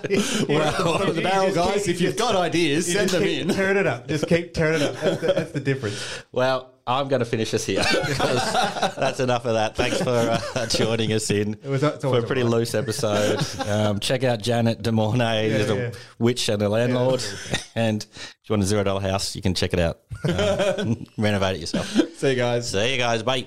Of 1.04 1.16
the 1.16 1.22
barrel, 1.22 1.54
guys. 1.54 1.88
If 1.88 2.00
you've 2.00 2.16
got 2.16 2.34
ideas, 2.36 2.92
send 2.92 3.10
them 3.10 3.22
keep 3.22 3.42
in. 3.42 3.48
Turn 3.54 3.76
it 3.76 3.86
up. 3.86 4.06
Just 4.08 4.26
keep 4.26 4.54
turning 4.54 4.82
it 4.82 4.88
up. 4.88 4.94
That's 5.00 5.20
the, 5.20 5.26
that's 5.28 5.52
the 5.52 5.60
difference. 5.60 6.22
Well, 6.32 6.74
I'm 6.86 7.08
going 7.08 7.20
to 7.20 7.24
finish 7.24 7.50
this 7.50 7.64
here. 7.64 7.82
that's 7.82 9.20
enough 9.20 9.46
of 9.46 9.54
that. 9.54 9.74
Thanks 9.76 10.02
for 10.02 10.10
uh, 10.10 10.66
joining 10.66 11.12
us 11.12 11.30
in 11.30 11.54
it 11.54 11.64
was- 11.64 11.82
for 12.00 12.18
a 12.18 12.22
pretty 12.22 12.42
loose 12.42 12.74
episode. 12.74 13.40
Um, 13.66 14.00
check 14.00 14.22
out 14.24 14.42
Janet 14.42 14.82
De 14.82 14.92
Mornay, 14.92 15.50
who's 15.50 15.70
a 15.70 15.76
yeah. 15.76 15.90
witch 16.18 16.48
and 16.48 16.60
the 16.60 16.68
landlord. 16.68 17.22
and 17.74 18.04
if 18.04 18.36
you 18.48 18.52
want 18.52 18.62
a 18.62 18.66
zero 18.66 18.84
dollar 18.84 19.00
house, 19.00 19.34
you 19.34 19.40
can 19.42 19.54
check 19.54 19.72
it 19.72 19.78
out. 19.78 20.00
Um, 20.28 21.06
renovate 21.16 21.56
it 21.56 21.60
yourself. 21.60 21.88
See 22.16 22.30
you 22.30 22.36
guys. 22.36 22.70
See 22.70 22.92
you 22.92 22.98
guys. 22.98 23.22
Bye. 23.22 23.46